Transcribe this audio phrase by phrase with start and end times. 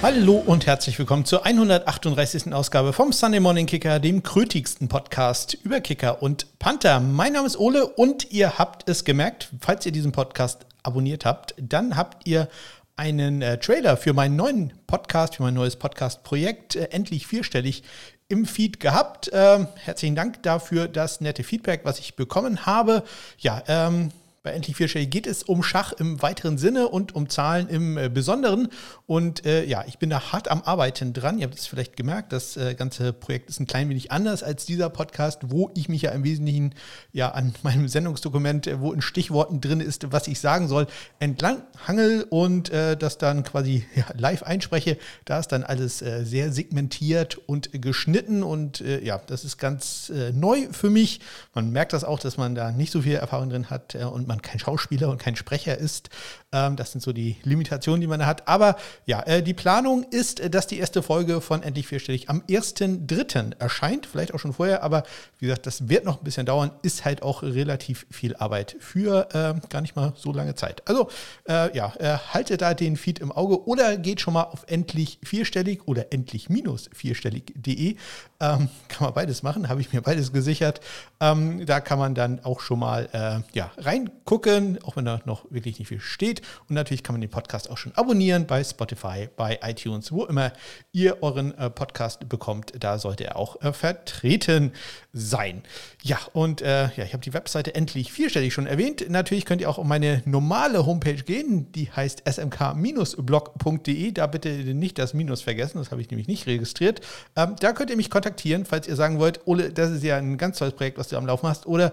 [0.00, 2.52] Hallo und herzlich willkommen zur 138.
[2.52, 7.00] Ausgabe vom Sunday Morning Kicker, dem krötigsten Podcast über Kicker und Panther.
[7.00, 11.56] Mein Name ist Ole und ihr habt es gemerkt, falls ihr diesen Podcast abonniert habt,
[11.58, 12.48] dann habt ihr
[12.94, 17.82] einen äh, Trailer für meinen neuen Podcast, für mein neues Podcast-Projekt, äh, endlich vierstellig
[18.28, 19.30] im Feed gehabt.
[19.32, 23.02] Ähm, herzlichen Dank dafür das nette Feedback, was ich bekommen habe.
[23.38, 24.10] Ja, ähm,
[24.48, 28.08] bei Endlich Vierstellig geht es um Schach im weiteren Sinne und um Zahlen im äh,
[28.08, 28.68] Besonderen.
[29.06, 31.38] Und äh, ja, ich bin da hart am Arbeiten dran.
[31.38, 34.64] Ihr habt es vielleicht gemerkt, das äh, ganze Projekt ist ein klein wenig anders als
[34.64, 36.74] dieser Podcast, wo ich mich ja im Wesentlichen
[37.12, 40.86] ja an meinem Sendungsdokument, äh, wo in Stichworten drin ist, was ich sagen soll,
[41.18, 44.96] entlang hangel und äh, das dann quasi ja, live einspreche.
[45.26, 50.68] Da ist dann alles äh, sehr segmentiert und geschnitten und ja, das ist ganz neu
[50.70, 51.20] für mich.
[51.54, 54.37] Man merkt das auch, dass man da nicht so viel Erfahrung drin hat und man
[54.38, 56.10] man kein Schauspieler und kein Sprecher ist.
[56.52, 58.48] Ähm, das sind so die Limitationen, die man da hat.
[58.48, 62.42] Aber ja, äh, die Planung ist, äh, dass die erste Folge von Endlich Vierstellig am
[62.48, 63.58] 1.3.
[63.58, 64.06] erscheint.
[64.06, 65.02] Vielleicht auch schon vorher, aber
[65.38, 66.70] wie gesagt, das wird noch ein bisschen dauern.
[66.82, 70.82] Ist halt auch relativ viel Arbeit für äh, gar nicht mal so lange Zeit.
[70.86, 71.10] Also
[71.48, 75.18] äh, ja, äh, haltet da den Feed im Auge oder geht schon mal auf endlich
[75.22, 77.96] vierstellig oder endlich minus vierstellig.de.
[78.40, 80.80] Ähm, kann man beides machen, habe ich mir beides gesichert.
[81.18, 85.50] Ähm, da kann man dann auch schon mal äh, ja, reingucken, auch wenn da noch
[85.50, 86.42] wirklich nicht viel steht.
[86.68, 90.52] Und natürlich kann man den Podcast auch schon abonnieren bei Spotify, bei iTunes, wo immer
[90.92, 92.72] ihr euren äh, Podcast bekommt.
[92.78, 94.72] Da sollte er auch äh, vertreten
[95.12, 95.64] sein.
[96.04, 99.04] Ja, und äh, ja, ich habe die Webseite endlich vierstellig schon erwähnt.
[99.10, 104.12] Natürlich könnt ihr auch auf meine normale Homepage gehen, die heißt smk-blog.de.
[104.12, 107.00] Da bitte nicht das Minus vergessen, das habe ich nämlich nicht registriert.
[107.34, 108.27] Ähm, da könnt ihr mich kontaktieren,
[108.64, 111.26] falls ihr sagen wollt, Ole, das ist ja ein ganz tolles Projekt, was du am
[111.26, 111.66] Laufen hast.
[111.66, 111.92] Oder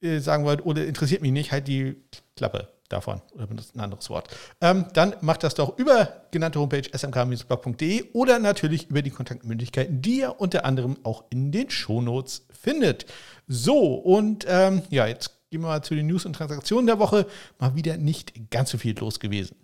[0.00, 1.96] äh, sagen wollt, Ole, interessiert mich nicht, halt die
[2.36, 4.28] Klappe davon oder benutzt ein anderes Wort.
[4.60, 10.20] Ähm, dann macht das doch über genannte Homepage smk-blog.de oder natürlich über die Kontaktmöglichkeiten, die
[10.20, 13.06] ihr unter anderem auch in den Shownotes findet.
[13.46, 17.26] So, und ähm, ja, jetzt gehen wir mal zu den News und Transaktionen der Woche.
[17.58, 19.56] Mal wieder nicht ganz so viel los gewesen.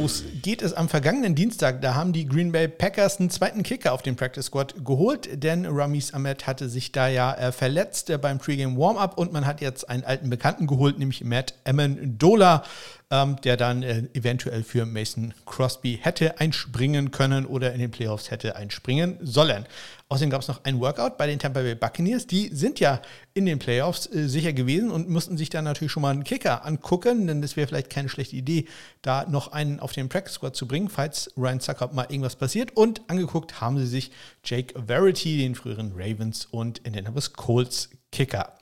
[0.00, 1.82] Los geht es am vergangenen Dienstag.
[1.82, 5.66] Da haben die Green Bay Packers einen zweiten Kicker auf den Practice Squad geholt, denn
[5.66, 9.60] Ramis Ahmed hatte sich da ja äh, verletzt äh, beim Pregame Warm-Up und man hat
[9.60, 12.62] jetzt einen alten Bekannten geholt, nämlich Matt Amendola
[13.10, 18.30] ähm, der dann äh, eventuell für Mason Crosby hätte einspringen können oder in den Playoffs
[18.30, 19.66] hätte einspringen sollen.
[20.10, 22.26] Außerdem gab es noch ein Workout bei den Tampa Bay Buccaneers.
[22.26, 23.00] Die sind ja
[23.34, 26.66] in den Playoffs äh, sicher gewesen und mussten sich dann natürlich schon mal einen Kicker
[26.66, 28.66] angucken, denn das wäre vielleicht keine schlechte Idee,
[29.00, 32.76] da noch einen auf den Practice Squad zu bringen, falls Ryan Zucker mal irgendwas passiert.
[32.76, 34.10] Und angeguckt haben sie sich
[34.44, 38.54] Jake Verity, den früheren Ravens und Indianapolis Colts Kicker.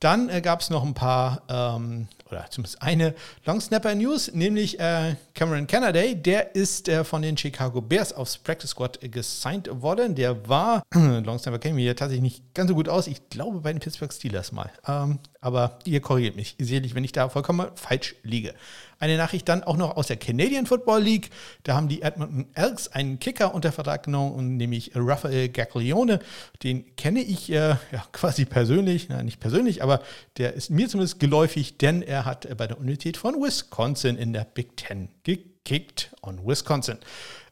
[0.00, 3.14] Dann äh, gab es noch ein paar, ähm, oder zumindest eine
[3.44, 6.14] Long Snapper News, nämlich äh, Cameron Cannaday.
[6.14, 10.14] Der ist äh, von den Chicago Bears aufs Practice Squad gesigned worden.
[10.14, 13.06] Der war, Long Snapper kenne ich mir tatsächlich nicht ganz so gut aus.
[13.06, 14.70] Ich glaube bei den Pittsburgh Steelers mal.
[14.86, 18.52] Ähm, aber ihr korrigiert mich sicherlich, wenn ich da vollkommen falsch liege.
[18.98, 21.30] Eine Nachricht dann auch noch aus der Canadian Football League.
[21.62, 26.18] Da haben die Edmonton Elks einen Kicker unter Vertrag genommen, nämlich Raphael Gaglione.
[26.64, 30.02] Den kenne ich äh, ja, quasi persönlich, na, nicht persönlich, aber
[30.36, 34.46] der ist mir zumindest geläufig, denn er hat bei der Universität von Wisconsin in der
[34.46, 36.98] Big Ten gekickt on Wisconsin.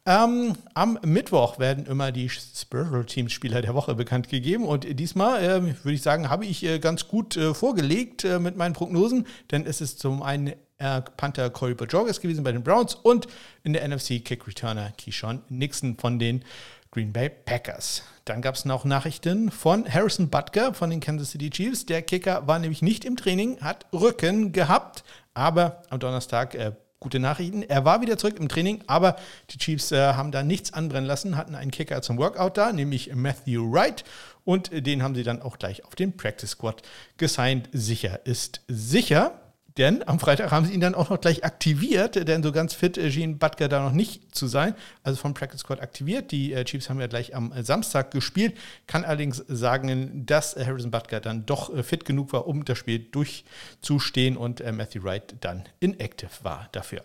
[0.07, 5.43] Ähm, am Mittwoch werden immer die Spiritual Teams Spieler der Woche bekannt gegeben und diesmal
[5.43, 9.27] äh, würde ich sagen, habe ich äh, ganz gut äh, vorgelegt äh, mit meinen Prognosen,
[9.51, 13.29] denn es ist zum einen äh, Panther Corey Bajorges gewesen bei den Browns und
[13.63, 16.45] in der NFC Kick Returner Keyshawn Nixon von den
[16.91, 18.03] Green Bay Packers.
[18.27, 21.87] Dann gab es noch Nachrichten von Harrison Butker von den Kansas City Chiefs.
[21.87, 27.19] Der Kicker war nämlich nicht im Training, hat Rücken gehabt, aber am Donnerstag äh, gute
[27.19, 27.63] Nachrichten.
[27.63, 29.17] Er war wieder zurück im Training, aber
[29.51, 33.15] die Chiefs äh, haben da nichts anbrennen lassen, hatten einen Kicker zum Workout da, nämlich
[33.15, 34.05] Matthew Wright.
[34.45, 36.83] Und den haben sie dann auch gleich auf den Practice Squad
[37.17, 37.69] gesigned.
[37.73, 39.41] Sicher ist sicher.
[39.77, 42.97] Denn am Freitag haben sie ihn dann auch noch gleich aktiviert, denn so ganz fit
[42.97, 44.75] äh, schien Butker da noch nicht zu sein.
[45.03, 46.31] Also vom Practice Squad aktiviert.
[46.31, 48.57] Die äh, Chiefs haben ja gleich am äh, Samstag gespielt.
[48.87, 54.37] Kann allerdings sagen, dass Harrison Butker dann doch fit genug war, um das Spiel durchzustehen
[54.37, 57.03] und Matthew Wright dann inactive war dafür.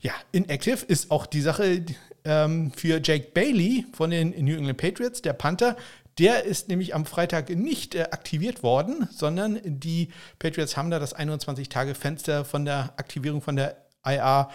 [0.00, 1.84] Ja, inactive ist auch die Sache
[2.24, 5.76] ähm, für Jake Bailey von den New England Patriots, der Panther.
[6.20, 11.16] Der ist nämlich am Freitag nicht äh, aktiviert worden, sondern die Patriots haben da das
[11.16, 14.50] 21-Tage-Fenster von der Aktivierung von der IA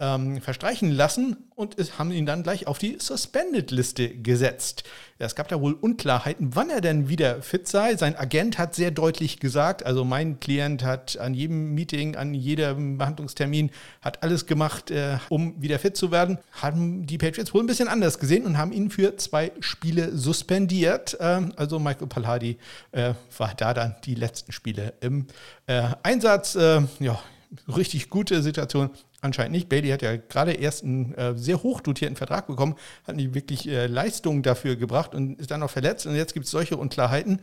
[0.00, 4.84] ähm, verstreichen lassen und es haben ihn dann gleich auf die Suspended-Liste gesetzt.
[5.18, 7.96] Es gab da wohl Unklarheiten, wann er denn wieder fit sei.
[7.96, 12.98] Sein Agent hat sehr deutlich gesagt, also mein Klient hat an jedem Meeting, an jedem
[12.98, 16.38] Behandlungstermin, hat alles gemacht, äh, um wieder fit zu werden.
[16.52, 21.16] Haben die Patriots wohl ein bisschen anders gesehen und haben ihn für zwei Spiele suspendiert.
[21.18, 22.56] Ähm, also Michael Palladi
[22.92, 25.26] äh, war da dann die letzten Spiele im
[25.66, 26.54] äh, Einsatz.
[26.54, 27.18] Äh, ja,
[27.66, 28.90] richtig gute Situation.
[29.20, 29.68] Anscheinend nicht.
[29.68, 33.68] Bailey hat ja gerade erst einen äh, sehr hoch dotierten Vertrag bekommen, hat nicht wirklich
[33.68, 36.06] äh, Leistungen dafür gebracht und ist dann noch verletzt.
[36.06, 37.40] Und jetzt gibt es solche Unklarheiten.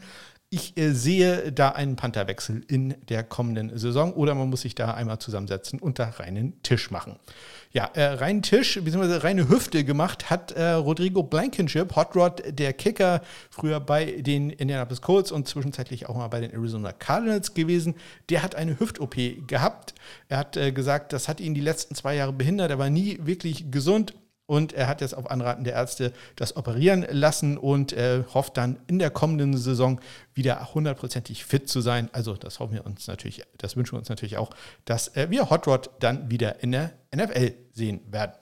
[0.55, 4.93] Ich äh, sehe da einen Pantherwechsel in der kommenden Saison oder man muss sich da
[4.93, 7.17] einmal zusammensetzen und da reinen Tisch machen.
[7.73, 9.17] Ja, äh, reinen Tisch bzw.
[9.17, 13.19] reine Hüfte gemacht hat äh, Rodrigo Blankenship, Hot Rod, der Kicker,
[13.49, 17.95] früher bei den Indianapolis Colts und zwischenzeitlich auch mal bei den Arizona Cardinals gewesen.
[18.29, 19.15] Der hat eine Hüft-OP
[19.47, 19.93] gehabt.
[20.29, 22.71] Er hat äh, gesagt, das hat ihn die letzten zwei Jahre behindert.
[22.71, 24.13] Er war nie wirklich gesund
[24.47, 28.77] und er hat jetzt auf Anraten der Ärzte das operieren lassen und äh, hofft dann
[28.87, 29.99] in der kommenden Saison
[30.33, 32.09] wieder hundertprozentig fit zu sein.
[32.11, 34.51] Also das hoffen wir uns natürlich, das wünschen wir uns natürlich auch,
[34.85, 38.33] dass äh, wir Hot Rod dann wieder in der NFL sehen werden.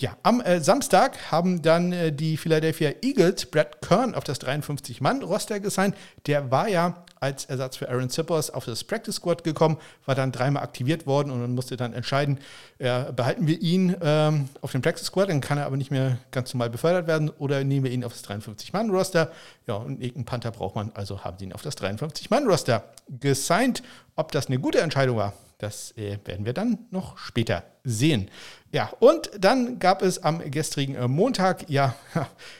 [0.00, 5.58] Ja, am äh, Samstag haben dann äh, die Philadelphia Eagles Brad Kern auf das 53-Mann-Roster
[5.58, 5.96] gesigned.
[6.28, 10.30] Der war ja als Ersatz für Aaron Zippers auf das Practice Squad gekommen, war dann
[10.30, 12.38] dreimal aktiviert worden und man musste dann entscheiden,
[12.78, 16.18] äh, behalten wir ihn ähm, auf dem Practice Squad, dann kann er aber nicht mehr
[16.30, 19.32] ganz normal befördert werden oder nehmen wir ihn auf das 53-Mann-Roster.
[19.66, 22.84] Ja, und irgendeinen Panther braucht man, also haben sie ihn auf das 53-Mann-Roster
[23.18, 23.82] gesigned.
[24.14, 28.30] Ob das eine gute Entscheidung war, das äh, werden wir dann noch später sehen.
[28.70, 31.94] Ja, und dann gab es am gestrigen äh, Montag, ja,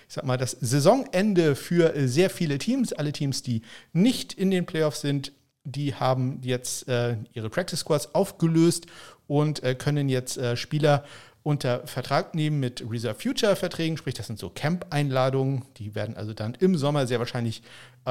[0.08, 2.92] ich sag mal, das Saisonende für äh, sehr viele Teams.
[2.94, 3.62] Alle Teams, die
[3.92, 5.32] nicht in den Playoffs sind,
[5.64, 8.86] die haben jetzt äh, ihre Practice Squads aufgelöst
[9.26, 11.04] und äh, können jetzt äh, Spieler
[11.42, 16.34] unter Vertrag nehmen mit Reserve Future Verträgen, sprich das sind so Camp-Einladungen, die werden also
[16.34, 17.62] dann im Sommer sehr wahrscheinlich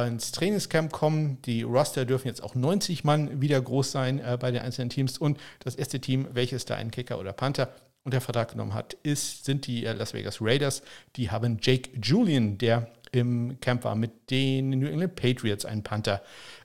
[0.06, 1.42] ins Trainingscamp kommen.
[1.44, 5.18] Die Roster dürfen jetzt auch 90 Mann wieder groß sein äh, bei den einzelnen Teams
[5.18, 7.70] und das erste Team, welches da einen Kicker oder Panther
[8.08, 10.82] unter Vertrag genommen hat, ist, sind die äh, Las Vegas Raiders.
[11.18, 16.22] Die haben Jake Julian, der im Camp war mit den New England Patriots, einen Panther.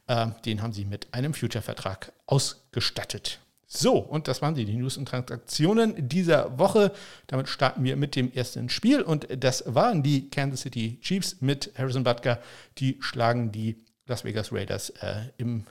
[0.06, 3.40] Äh, den haben sie mit einem Future-Vertrag ausgestattet.
[3.66, 6.92] So, und das waren sie, die News und Transaktionen dieser Woche.
[7.26, 11.72] Damit starten wir mit dem ersten Spiel und das waren die Kansas City Chiefs mit
[11.76, 12.38] Harrison Butker.
[12.78, 15.64] Die schlagen die Las Vegas Raiders äh, im,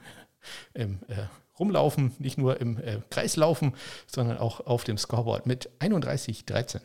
[0.74, 1.27] im äh,
[1.62, 3.74] Rumlaufen, nicht nur im äh, Kreislaufen,
[4.08, 6.81] sondern auch auf dem Scoreboard mit 31-13.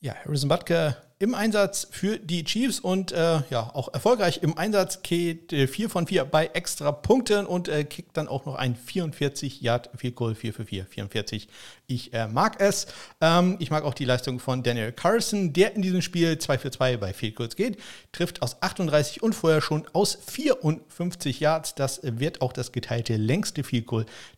[0.00, 5.00] Ja, Harrison Butker im Einsatz für die Chiefs und äh, ja, auch erfolgreich im Einsatz,
[5.02, 8.76] geht äh, 4 von 4 bei extra Punkten und äh, kickt dann auch noch ein
[8.76, 11.48] 44 Yard Field Goal 4 für 4, 44.
[11.86, 12.86] Ich äh, mag es.
[13.20, 16.70] Ähm, ich mag auch die Leistung von Daniel Carson, der in diesem Spiel 2 für
[16.70, 17.78] 2 bei Field Goals geht,
[18.12, 21.74] trifft aus 38 und vorher schon aus 54 Yards.
[21.74, 23.84] Das wird auch das geteilte längste Field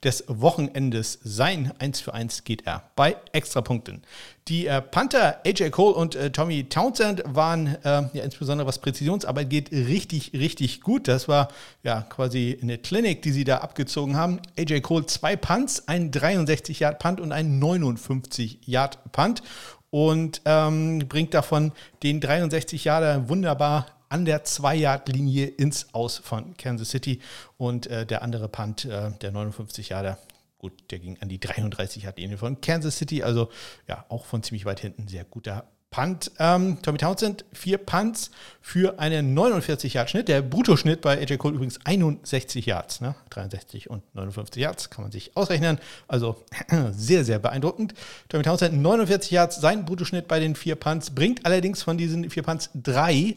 [0.03, 1.73] des Wochenendes sein.
[1.79, 4.03] 1 für 1 geht er bei extra Punkten.
[4.49, 9.51] Die äh, Panther AJ Cole und äh, Tommy Townsend waren äh, ja insbesondere was Präzisionsarbeit
[9.51, 11.09] geht richtig, richtig gut.
[11.09, 11.49] Das war
[11.83, 14.41] ja quasi eine Klinik, die sie da abgezogen haben.
[14.57, 19.43] AJ Cole zwei Punts, ein 63 Yard Punt und ein 59 Yard Punt
[19.91, 21.73] und ähm, bringt davon
[22.03, 27.21] den 63 Yarder wunderbar an der 2-Yard-Linie ins Aus von Kansas City.
[27.57, 30.19] Und äh, der andere Punt, äh, der 59 Yarder,
[30.59, 33.51] gut, der ging an die 33 Yard-Linie von Kansas City, also
[33.89, 35.65] ja, auch von ziemlich weit hinten sehr guter
[35.97, 36.31] Punt.
[36.39, 40.29] Ähm, Tommy Townsend, vier Punts für einen 49 Yard Schnitt.
[40.29, 43.01] Der Bruttoschnitt bei AJ Cole übrigens 61 Yards.
[43.01, 43.15] Ne?
[43.31, 45.79] 63 und 59 Yards kann man sich ausrechnen.
[46.07, 46.45] Also
[46.93, 47.95] sehr, sehr beeindruckend.
[48.29, 49.59] Tommy Townsend 49 Yards.
[49.59, 53.37] Sein Bruttoschnitt bei den vier Punts bringt allerdings von diesen vier Punts drei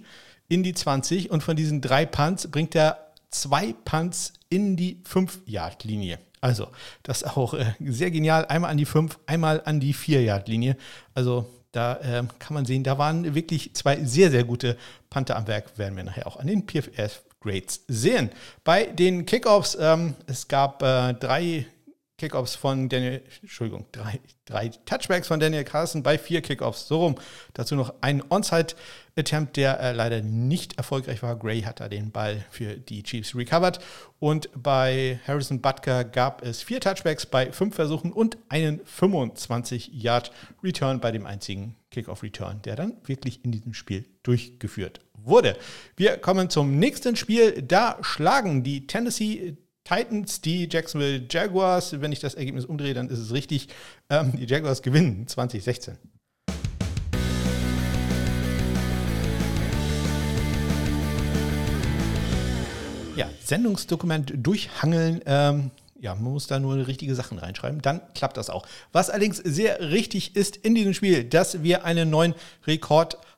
[0.50, 6.20] in die 20 und von diesen drei Punts bringt er zwei Punts in die 5-Yard-Linie.
[6.42, 6.68] Also,
[7.04, 8.46] das ist auch äh, sehr genial.
[8.48, 10.76] Einmal an die 5, einmal an die 4-Yard-Linie.
[11.14, 14.78] Also, da äh, kann man sehen, da waren wirklich zwei sehr, sehr gute
[15.10, 18.32] Panther am Werk, werden wir nachher auch an den PFF Grades sehen.
[18.64, 21.66] Bei den Kickoffs, ähm, es gab äh, drei
[22.20, 26.88] Kickoffs von Daniel, Entschuldigung, drei, drei Touchbacks von Daniel Carlson bei vier Kickoffs.
[26.88, 27.16] So rum.
[27.54, 31.38] Dazu noch ein Onside-Attempt, der äh, leider nicht erfolgreich war.
[31.38, 33.80] Gray hat da den Ball für die Chiefs recovered.
[34.20, 41.12] Und bei Harrison Butker gab es vier Touchbacks bei fünf Versuchen und einen 25-Yard-Return bei
[41.12, 45.58] dem einzigen Kickoff-Return, der dann wirklich in diesem Spiel durchgeführt wurde.
[45.96, 47.62] Wir kommen zum nächsten Spiel.
[47.62, 49.58] Da schlagen die Tennessee
[49.90, 52.00] Titans, die Jacksonville Jaguars.
[52.00, 53.70] Wenn ich das Ergebnis umdrehe, dann ist es richtig.
[54.12, 55.98] Ähm, die Jaguars gewinnen 2016.
[63.16, 65.22] Ja, Sendungsdokument durchhangeln.
[65.26, 68.68] Ähm, ja, man muss da nur richtige Sachen reinschreiben, dann klappt das auch.
[68.92, 72.36] Was allerdings sehr richtig ist in diesem Spiel, dass wir einen neuen
[72.68, 73.29] Rekordhalter haben,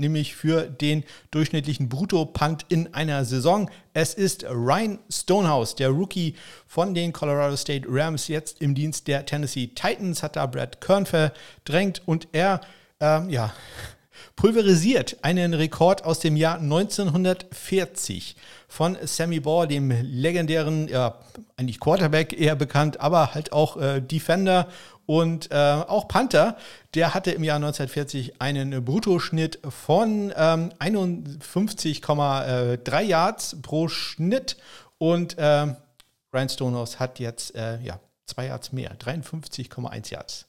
[0.00, 3.70] nämlich für den durchschnittlichen Brutto-Punt in einer Saison.
[3.92, 6.34] Es ist Ryan Stonehouse, der Rookie
[6.66, 11.04] von den Colorado State Rams, jetzt im Dienst der Tennessee Titans, hat da Brad Kern
[11.04, 12.62] verdrängt und er,
[12.98, 13.52] ähm, ja,
[14.36, 18.36] pulverisiert einen Rekord aus dem Jahr 1940
[18.68, 21.20] von Sammy Baugh, dem legendären, ja,
[21.56, 24.68] eigentlich Quarterback eher bekannt, aber halt auch äh, Defender
[25.06, 26.56] und äh, auch Panther.
[26.94, 34.56] Der hatte im Jahr 1940 einen Bruttoschnitt von ähm, 51,3 Yards pro Schnitt
[34.98, 35.74] und äh,
[36.32, 40.46] Ryan Stonehouse hat jetzt äh, ja, zwei Yards mehr, 53,1 Yards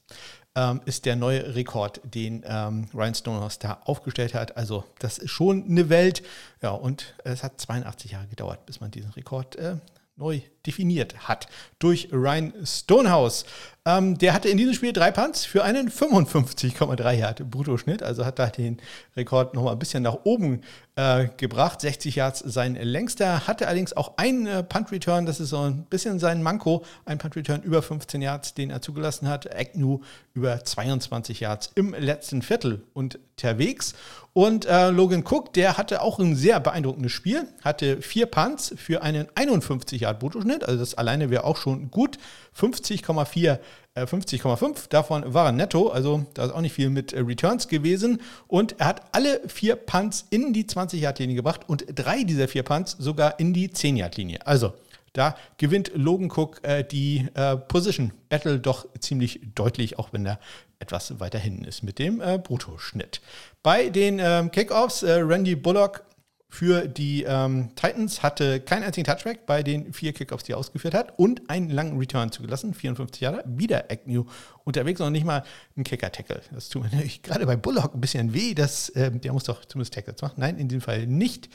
[0.55, 4.57] ähm, ist der neue Rekord, den ähm, Ryan Stonehouse da aufgestellt hat.
[4.57, 6.23] Also das ist schon eine Welt.
[6.61, 9.75] Ja, und es hat 82 Jahre gedauert, bis man diesen Rekord äh,
[10.15, 11.47] neu definiert hat
[11.79, 13.45] durch Ryan Stonehouse.
[13.87, 18.39] Ähm, der hatte in diesem Spiel drei Punts für einen 55,3 Yard Bruttoschnitt, also hat
[18.39, 18.81] da den
[19.15, 20.61] Rekord nochmal ein bisschen nach oben
[20.95, 21.81] äh, gebracht.
[21.81, 25.83] 60 Yards sein längster, hatte allerdings auch einen äh, Punt Return, das ist so ein
[25.83, 29.55] bisschen sein Manko, ein Punt Return über 15 Yards, den er zugelassen hat.
[29.55, 29.99] Agnew
[30.33, 33.93] über 22 Yards im letzten Viertel unterwegs.
[34.33, 39.01] Und äh, Logan Cook, der hatte auch ein sehr beeindruckendes Spiel, hatte vier Punts für
[39.01, 42.17] einen 51 Yard Bruttoschnitt, also das alleine wäre auch schon gut.
[42.59, 43.59] 50,4
[43.95, 48.21] 50,5 äh, davon waren netto, also da ist auch nicht viel mit äh, Returns gewesen.
[48.47, 52.95] Und er hat alle vier Punts in die 20-Yard-Linie gebracht und drei dieser vier Punts
[52.99, 54.45] sogar in die 10-Yard-Linie.
[54.45, 54.73] Also
[55.13, 60.39] da gewinnt Logan Cook äh, die äh, Position Battle doch ziemlich deutlich, auch wenn er
[60.79, 63.21] etwas weiter hinten ist mit dem äh, Bruttoschnitt.
[63.63, 66.03] Bei den ähm, Kickoffs, äh, Randy Bullock
[66.47, 70.93] für die ähm, Titans hatte keinen einzigen Touchback bei den vier Kickoffs, die er ausgeführt
[70.93, 74.25] hat und einen langen Return zugelassen, 54 Jahre, wieder Agnew
[74.63, 75.43] unterwegs und nicht mal
[75.75, 76.41] ein Kicker-Tackle.
[76.51, 79.65] Das tut mir natürlich gerade bei Bullock ein bisschen weh, dass, äh, der muss doch
[79.65, 80.35] zumindest Tackles machen.
[80.37, 81.49] Nein, in dem Fall nicht.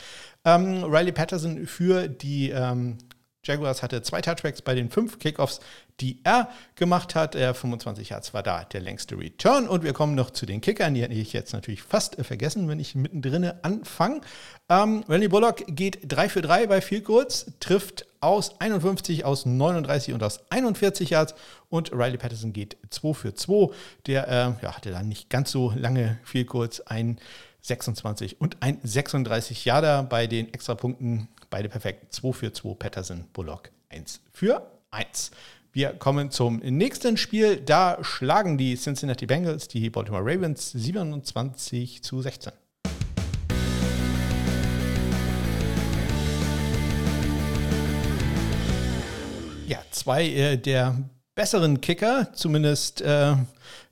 [0.45, 2.99] Ähm, Riley Patterson für die ähm,
[3.45, 5.61] Jaguars hatte zwei Touchbacks bei den fünf Kickoffs,
[6.01, 7.35] die er gemacht hat.
[7.35, 9.69] Er 25 Yards war da der längste Return.
[9.69, 10.95] Und wir kommen noch zu den Kickern.
[10.95, 14.21] Die hätte ich jetzt natürlich fast vergessen, wenn ich mittendrin anfange.
[14.69, 20.15] Ähm, Randy Bullock geht 3 für 3 bei Field Goals, trifft aus 51, aus 39
[20.15, 21.35] und aus 41 Yards.
[21.69, 23.75] Und Riley Patterson geht 2 für 2.
[24.07, 27.19] Der äh, ja, hatte dann nicht ganz so lange Field Goals, ein
[27.63, 32.15] 26 und ein 36 Yarder bei den Extrapunkten Beide perfekt.
[32.15, 35.33] 2 für 2 Patterson, Bullock 1 für 1.
[35.73, 37.57] Wir kommen zum nächsten Spiel.
[37.57, 42.53] Da schlagen die Cincinnati Bengals die Baltimore Ravens 27 zu 16.
[49.69, 50.97] Ja, zwei äh, der
[51.37, 53.37] besseren Kicker, zumindest äh,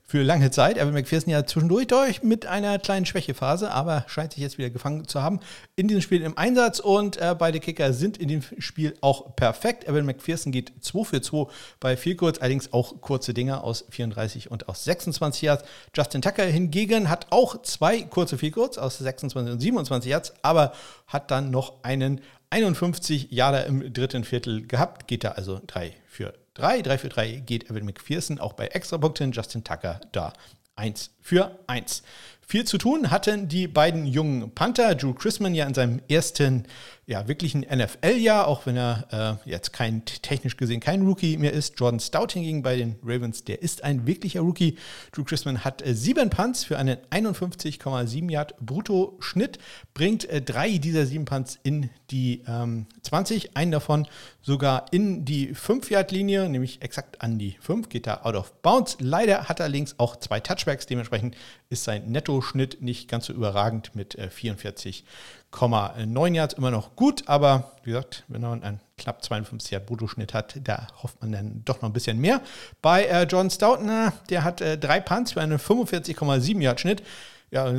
[0.09, 0.79] für lange Zeit.
[0.79, 5.07] Evan McPherson ja zwischendurch durch mit einer kleinen Schwächephase, aber scheint sich jetzt wieder gefangen
[5.07, 5.39] zu haben
[5.75, 9.87] in diesem Spiel im Einsatz und äh, beide Kicker sind in dem Spiel auch perfekt.
[9.87, 11.45] Evan McPherson geht 2 für 2
[11.79, 15.63] bei viel kurz, allerdings auch kurze Dinger aus 34 und aus 26 Yards.
[15.95, 20.73] Justin Tucker hingegen hat auch zwei kurze viel kurz aus 26 und 27 Yards, aber
[21.05, 26.33] hat dann noch einen 51 Yarder im dritten Viertel gehabt, geht da also 3 für
[26.59, 26.81] 3.
[26.81, 29.31] 3 für 3 geht Evan McPherson auch bei Extrapunkten.
[29.31, 30.33] Justin Tucker da
[30.75, 32.03] 1 für 1.
[32.45, 34.95] Viel zu tun hatten die beiden jungen Panther.
[34.95, 36.65] Drew Chrisman ja in seinem ersten
[37.09, 41.79] ja, wirklichen NFL-Jahr, auch wenn er äh, jetzt kein technisch gesehen kein Rookie mehr ist.
[41.79, 44.77] Jordan Stout hingegen bei den Ravens, der ist ein wirklicher Rookie.
[45.11, 49.57] Drew Chrisman hat äh, sieben Punts für einen 51,7 Yard Brutto-Schnitt,
[49.95, 54.07] bringt äh, drei dieser sieben Punts in die ähm, 20, einen davon
[54.43, 58.97] sogar in die 5-Yard-Linie, nämlich exakt an die 5, geht da out of bounds.
[58.99, 61.35] Leider hat er links auch zwei Touchbacks, dementsprechend
[61.69, 65.05] ist sein Nettoschnitt nicht ganz so überragend mit äh, 44
[65.51, 70.33] 9 Yards immer noch gut, aber wie gesagt, wenn man ein knapp 52 Yard Bruttoschnitt
[70.33, 72.41] hat, da hofft man dann doch noch ein bisschen mehr.
[72.81, 77.03] Bei äh, John Stoutner, der hat äh, drei Punts für einen 45,7 Yard Schnitt.
[77.51, 77.73] Ja,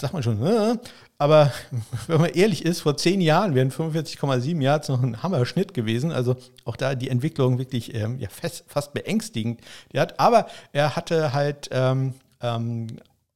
[0.00, 0.76] sagt man schon, äh,
[1.18, 1.52] aber
[2.08, 6.10] wenn man ehrlich ist, vor zehn Jahren wären 45,7 Yards noch ein Hammer-Schnitt gewesen.
[6.10, 9.60] Also auch da die Entwicklung wirklich ähm, ja, fast, fast beängstigend.
[9.92, 12.88] Die hat, aber er hatte halt ähm, ähm,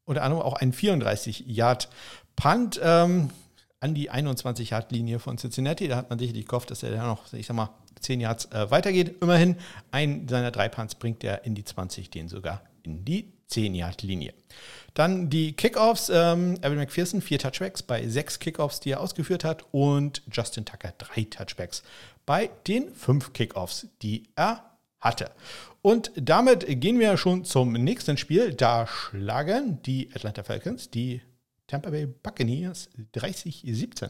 [0.04, 1.88] unter anderem auch einen 34 Yard
[2.34, 3.30] Punt ähm,
[3.86, 5.88] an die 21 Yard Linie von Cincinnati.
[5.88, 8.70] Da hat man sicherlich gehofft, dass er da noch, ich sag mal, 10 Yards äh,
[8.70, 9.16] weitergeht.
[9.22, 9.56] Immerhin,
[9.92, 14.02] ein seiner drei Punts bringt er in die 20, den sogar in die 10 Yard
[14.02, 14.34] Linie.
[14.94, 16.10] Dann die Kickoffs.
[16.12, 19.64] Ähm, Evan McPherson, vier Touchbacks bei sechs Kickoffs, die er ausgeführt hat.
[19.70, 21.82] Und Justin Tucker, drei Touchbacks
[22.26, 24.64] bei den fünf Kickoffs, die er
[25.00, 25.30] hatte.
[25.80, 28.52] Und damit gehen wir schon zum nächsten Spiel.
[28.52, 31.20] Da schlagen die Atlanta Falcons die
[31.66, 34.08] Tampa Bay Buccaneers 30-17.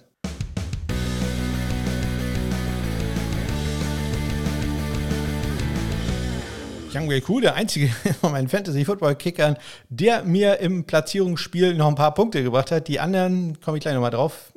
[6.95, 7.89] Young Wei Ku, der einzige
[8.21, 9.57] von meinen Fantasy-Football-Kickern,
[9.89, 12.89] der mir im Platzierungsspiel noch ein paar Punkte gebracht hat.
[12.89, 14.53] Die anderen komme ich gleich nochmal drauf.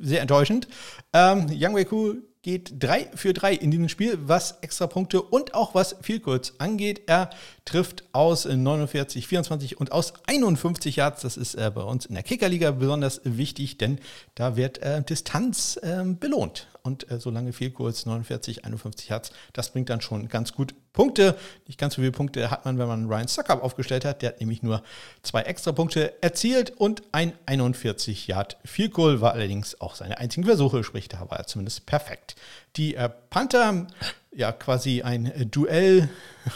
[0.00, 0.68] Sehr enttäuschend.
[1.12, 5.54] Ähm, Young Wei Ku geht 3 für 3 in diesem Spiel, was extra Punkte und
[5.54, 7.02] auch was viel kurz angeht.
[7.06, 7.30] Er
[7.64, 11.22] trifft aus 49, 24 und aus 51 Yards.
[11.22, 13.98] Das ist äh, bei uns in der Kickerliga besonders wichtig, denn
[14.34, 19.70] da wird äh, Distanz äh, belohnt und äh, solange viel kurz 49, 51 Hertz, das
[19.70, 21.36] bringt dann schon ganz gut Punkte.
[21.68, 24.20] Nicht ganz so viele Punkte hat man, wenn man Ryan Suckup aufgestellt hat.
[24.20, 24.82] Der hat nämlich nur
[25.22, 30.44] zwei extra Punkte erzielt und ein 41 Yard Field Goal war allerdings auch seine einzigen
[30.44, 32.34] Versuche, sprich, da war er zumindest perfekt.
[32.74, 33.86] Die äh, Panther,
[34.34, 36.08] ja, quasi ein äh, Duell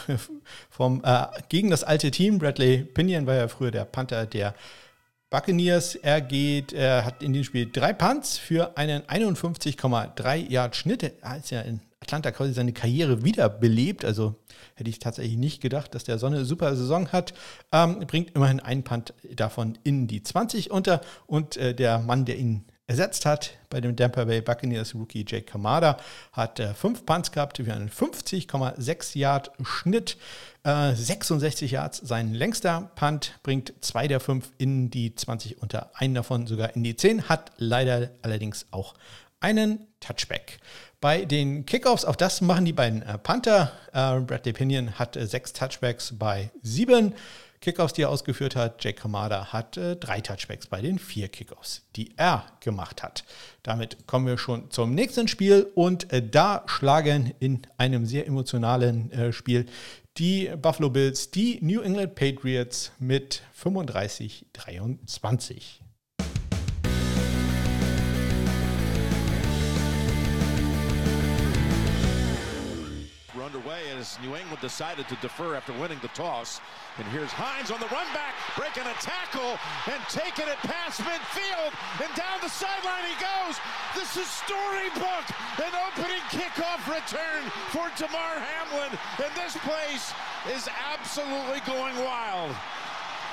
[0.69, 2.37] vom, äh, gegen das alte Team.
[2.37, 4.55] Bradley Pinion war ja früher der Panther der
[5.29, 11.01] Buccaneers, er geht, er hat in dem Spiel drei Punts für einen 51,3 Yard Schnitt.
[11.01, 14.05] Er hat ja in Atlanta quasi seine Karriere wiederbelebt.
[14.05, 14.35] Also
[14.75, 17.33] hätte ich tatsächlich nicht gedacht, dass der so eine super Saison hat.
[17.71, 21.01] Ähm, bringt immerhin einen Punt davon in die 20 unter.
[21.25, 25.45] Und äh, der Mann, der ihn ersetzt hat bei dem Tampa Bay Buccaneers Rookie Jake
[25.45, 25.97] Kamada,
[26.33, 30.17] hat äh, fünf Punts gehabt für einen 50,6 Yard Schnitt.
[30.65, 36.15] 66 äh, Yards sein längster Punt, bringt zwei der fünf in die 20 unter, einen
[36.15, 38.93] davon sogar in die 10, hat leider allerdings auch
[39.43, 40.59] einen Touchback.
[41.01, 43.71] Bei den Kickoffs, auch das machen die beiden äh, Panther.
[43.91, 47.13] Äh, Bradley Pinion hat äh, sechs Touchbacks bei sieben.
[47.59, 48.83] Kickoffs, die er ausgeführt hat.
[48.83, 53.23] Jake Kamada hat äh, drei Touchbacks bei den vier Kickoffs, die er gemacht hat.
[53.63, 59.11] Damit kommen wir schon zum nächsten Spiel und äh, da schlagen in einem sehr emotionalen
[59.11, 59.65] äh, Spiel
[60.17, 65.82] die Buffalo Bills die New England Patriots mit 35-23.
[74.03, 76.59] As New England decided to defer after winning the toss.
[76.99, 79.55] And here's Hines on the run back, breaking a tackle
[79.87, 81.71] and taking it past midfield.
[82.03, 83.55] And down the sideline he goes.
[83.95, 85.23] This is storybook.
[85.55, 88.91] An opening kickoff return for Damar Hamlin.
[89.23, 90.11] And this place
[90.51, 92.51] is absolutely going wild.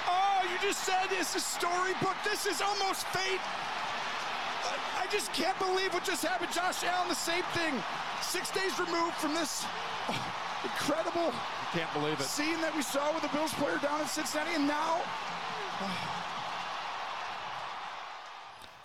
[0.06, 2.14] Oh, you just said this is storybook.
[2.22, 3.42] This is almost fate.
[4.94, 6.54] I just can't believe what just happened.
[6.54, 7.74] Josh Allen, the same thing.
[8.22, 9.66] Six days removed from this
[10.06, 11.32] oh, incredible.
[11.72, 12.26] Can't believe it.
[12.26, 15.00] Scene that we saw with the Bills player down in Cincinnati, and now.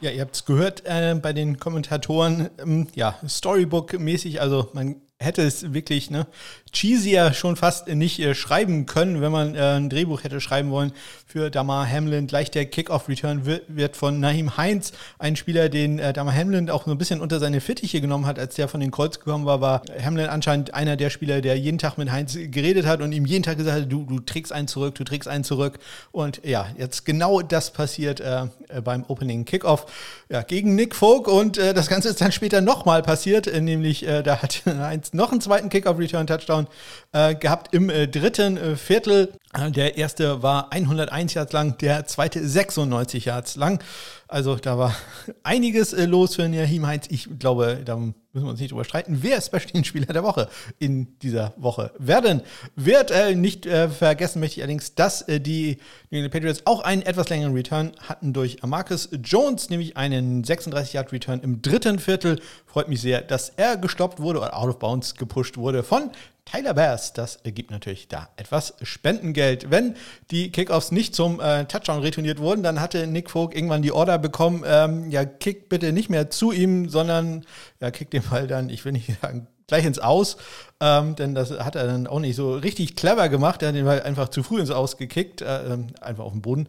[0.02, 5.42] Ja, ihr habt es gehört äh, bei den Kommentatoren, ähm, ja, Storybook-mäßig, also man hätte
[5.42, 6.28] es wirklich ne,
[6.76, 10.92] cheesier schon fast nicht äh, schreiben können, wenn man äh, ein Drehbuch hätte schreiben wollen
[11.26, 12.28] für Damar Hamlin.
[12.28, 16.86] Gleich der Kickoff-Return wird, wird, von Naheem Heinz, ein Spieler, den äh, Damar Hamlin auch
[16.86, 19.62] so ein bisschen unter seine Fittiche genommen hat, als der von den Colts gekommen war,
[19.62, 23.26] war Hamlin anscheinend einer der Spieler, der jeden Tag mit Heinz geredet hat und ihm
[23.26, 25.80] jeden Tag gesagt hat, du, du trägst einen zurück, du trägst einen zurück.
[26.12, 29.86] Und ja, jetzt genau das passiert äh, äh beim Opening Kickoff
[30.30, 34.42] ja, gegen Nick Folk und äh, das Ganze ist dann später nochmal passiert, nämlich da
[34.42, 36.65] hat Heinz noch einen zweiten Kickoff-Return-Touchdown
[37.12, 39.34] äh, gehabt im äh, dritten äh, Viertel.
[39.70, 43.82] Der erste war 101 Yards lang, der zweite 96 Yards lang.
[44.28, 44.96] Also da war
[45.44, 47.08] einiges äh, los für Nahim Heinz.
[47.10, 50.50] Ich glaube, da müssen wir uns nicht drüber streiten, wer Special-Spieler der Woche
[50.80, 52.42] in dieser Woche werden
[52.76, 53.12] wird.
[53.12, 55.78] Äh, nicht äh, vergessen möchte ich allerdings, dass äh, die
[56.10, 61.42] New England Patriots auch einen etwas längeren Return hatten durch Marcus Jones, nämlich einen 36-Yard-Return
[61.42, 62.42] im dritten Viertel.
[62.66, 66.12] Freut mich sehr, dass er gestoppt wurde oder out of bounds gepusht wurde von
[66.46, 67.14] Tyler Bass.
[67.14, 69.72] Das gibt natürlich da etwas Spendengeld.
[69.72, 69.96] Wenn
[70.32, 74.20] die Kickoffs nicht zum äh, Touchdown retourniert wurden, dann hatte Nick Vogt irgendwann die Order
[74.20, 77.46] bekommen, ähm, ja, kick bitte nicht mehr zu ihm, sondern
[77.82, 80.38] ja, kick den Ball dann, ich will nicht sagen, gleich ins Aus.
[80.82, 83.62] Ähm, denn das hat er dann auch nicht so richtig clever gemacht.
[83.62, 86.42] Er hat den Ball einfach zu früh ins Aus gekickt, äh, ähm, einfach auf den
[86.42, 86.68] Boden.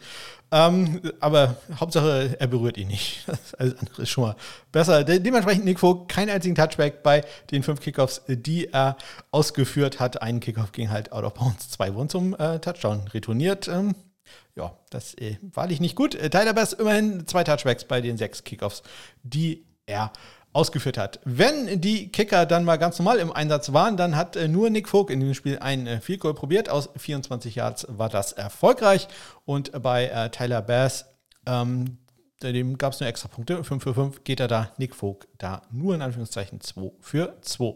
[0.52, 3.24] Ähm, aber Hauptsache, er berührt ihn nicht.
[3.58, 4.36] Alles andere ist schon mal
[4.70, 5.02] besser.
[5.02, 8.96] De dementsprechend Nick Vogt keinen einzigen Touchback bei den fünf Kickoffs, die er
[9.32, 10.22] ausgeführt hat.
[10.22, 13.66] Ein Kickoff ging halt out of bounds, zwei wurden zum äh, Touchdown retourniert.
[13.66, 13.96] Ähm,
[14.54, 16.14] ja, das äh, war nicht gut.
[16.14, 18.82] Äh, Tyler Bass immerhin zwei Touchbacks bei den sechs Kickoffs,
[19.24, 20.12] die er
[20.56, 21.20] ausgeführt hat.
[21.24, 24.88] Wenn die Kicker dann mal ganz normal im Einsatz waren, dann hat äh, nur Nick
[24.88, 26.70] Vogt in dem Spiel ein äh, Field Goal probiert.
[26.70, 29.06] Aus 24 Yards war das erfolgreich.
[29.44, 31.04] Und bei äh, Tyler Bass,
[31.44, 31.98] ähm,
[32.42, 33.62] dem gab es nur extra Punkte.
[33.62, 34.72] 5 für 5 geht er da.
[34.78, 37.74] Nick Vogt da nur in Anführungszeichen 2 für 2.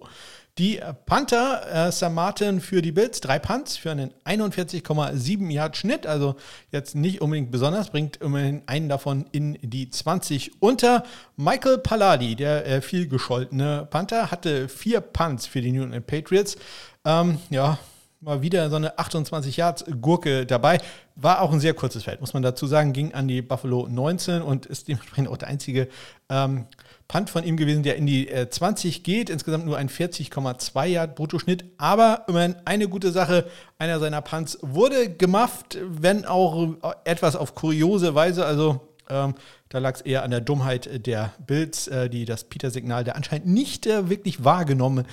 [0.61, 6.07] Die Panther, äh, Sam Martin für die Bills, drei Punts für einen 41,7 Yard Schnitt,
[6.07, 6.35] also
[6.71, 11.05] jetzt nicht unbedingt besonders, bringt immerhin einen davon in die 20 unter.
[11.39, 16.59] Michael Palladi, der äh, viel gescholtene Panther, hatte vier Punts für die New England Patriots.
[17.07, 17.79] Ähm, ja,
[18.21, 20.77] mal wieder so eine 28 Yards Gurke dabei.
[21.17, 22.93] War auch ein sehr kurzes Feld, muss man dazu sagen.
[22.93, 25.89] Ging an die Buffalo 19 und ist dementsprechend auch der einzige
[26.29, 26.67] ähm,
[27.11, 29.31] Punt von ihm gewesen, der in die äh, 20 geht.
[29.31, 31.65] Insgesamt nur ein 40,2 Yard Bruttoschnitt.
[31.77, 33.47] Aber immerhin eine gute Sache.
[33.79, 38.47] Einer seiner Punts wurde gemufft, wenn auch etwas auf kuriose Weise.
[38.47, 39.35] Also ähm,
[39.71, 43.49] da lag es eher an der Dummheit der Bills, äh, die das Peter-Signal da anscheinend
[43.49, 45.05] nicht äh, wirklich wahrgenommen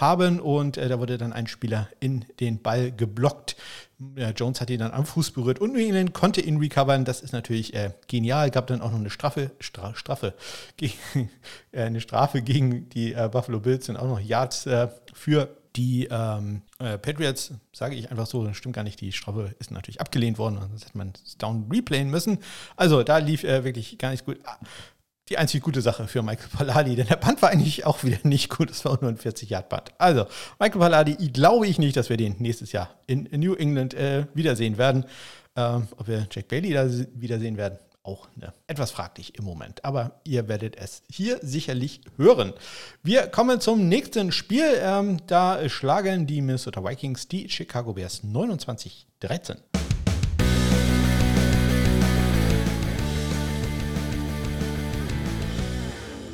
[0.00, 0.40] haben.
[0.40, 3.56] Und äh, da wurde dann ein Spieler in den Ball geblockt.
[4.16, 7.04] Ja, Jones hat ihn dann am Fuß berührt und England konnte ihn recovern.
[7.04, 8.50] Das ist natürlich äh, genial.
[8.50, 10.34] Gab dann auch noch eine Strafe, Stra Strafe
[10.76, 10.94] gegen,
[11.72, 16.06] äh, eine Strafe gegen die äh, Buffalo Bills und auch noch Yards äh, für die
[16.10, 20.00] ähm, äh, Patriots, sage ich einfach so, das stimmt gar nicht, die Strafe ist natürlich
[20.00, 22.38] abgelehnt worden, sonst hätte man es down replayen müssen.
[22.76, 24.38] Also da lief äh, wirklich gar nicht gut.
[25.32, 28.50] Die einzige gute Sache für Michael Palladi, denn der Punt war eigentlich auch wieder nicht
[28.50, 28.70] gut.
[28.70, 29.92] Es war nur ein 40-Yard-Punt.
[29.96, 30.26] Also,
[30.60, 34.26] Michael Palladi, glaube ich nicht, dass wir den nächstes Jahr in, in New England äh,
[34.34, 35.06] wiedersehen werden.
[35.56, 39.82] Ähm, ob wir Jack Bailey da wiedersehen werden, auch ne, etwas fraglich im Moment.
[39.86, 42.52] Aber ihr werdet es hier sicherlich hören.
[43.02, 44.66] Wir kommen zum nächsten Spiel.
[44.82, 49.56] Ähm, da schlagen die Minnesota Vikings die Chicago Bears 29-13.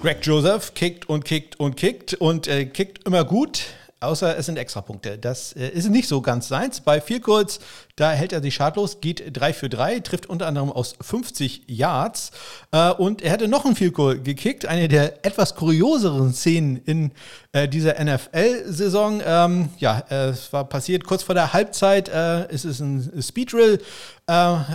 [0.01, 3.65] Greg Joseph kickt und kickt und kickt und äh, kickt immer gut.
[4.01, 5.19] Außer es sind Extrapunkte.
[5.19, 6.81] Das äh, ist nicht so ganz seins.
[6.81, 7.59] Bei vier Kurz,
[7.97, 12.31] da hält er sich schadlos, geht 3 für 3, trifft unter anderem aus 50 Yards.
[12.71, 14.67] Äh, und er hätte noch ein Field Goal gekickt.
[14.67, 17.11] Eine der etwas kurioseren Szenen in
[17.51, 19.21] äh, dieser NFL-Saison.
[19.25, 22.09] Ähm, ja, es war passiert kurz vor der Halbzeit.
[22.09, 23.81] Äh, es ist ein Speedrill.
[24.29, 24.33] Äh,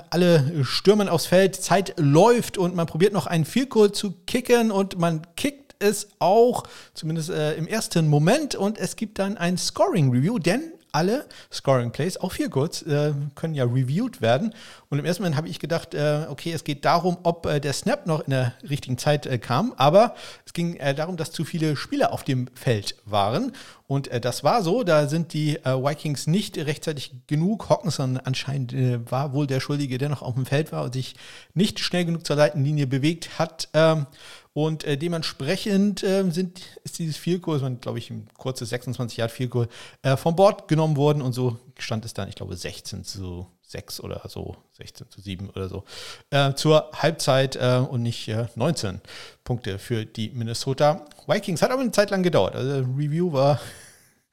[0.09, 1.55] alle stürmen aufs Feld.
[1.55, 6.07] Zeit läuft und man probiert noch einen Field Goal zu kicken und man kickt es
[6.19, 8.55] auch, zumindest äh, im ersten Moment.
[8.55, 13.55] Und es gibt dann ein Scoring-Review, denn alle Scoring Plays, auch vier kurz, äh, können
[13.55, 14.53] ja reviewed werden.
[14.89, 17.73] Und im ersten Moment habe ich gedacht, äh, okay, es geht darum, ob äh, der
[17.73, 19.73] Snap noch in der richtigen Zeit äh, kam.
[19.77, 20.13] Aber
[20.45, 23.53] es ging äh, darum, dass zu viele Spieler auf dem Feld waren.
[23.87, 24.83] Und äh, das war so.
[24.83, 27.69] Da sind die Vikings nicht rechtzeitig genug.
[27.69, 28.73] Hawkinson anscheinend
[29.09, 31.15] war wohl der Schuldige, der noch auf dem Feld war und sich
[31.55, 33.69] nicht schnell genug zur Seitenlinie bewegt hat.
[33.73, 34.05] Ähm,
[34.53, 39.67] und äh, dementsprechend äh, sind, ist dieses Vielkurs, glaube ich, ein kurzes 26 Yard Vielkurs,
[40.03, 44.01] äh, vom Bord genommen worden und so stand es dann, ich glaube, 16 zu 6
[44.01, 45.83] oder so, 16 zu 7 oder so,
[46.29, 48.99] äh, zur Halbzeit äh, und nicht 19 äh,
[49.43, 51.61] Punkte für die Minnesota Vikings.
[51.61, 52.55] Hat aber eine Zeit lang gedauert.
[52.55, 53.59] Also Review war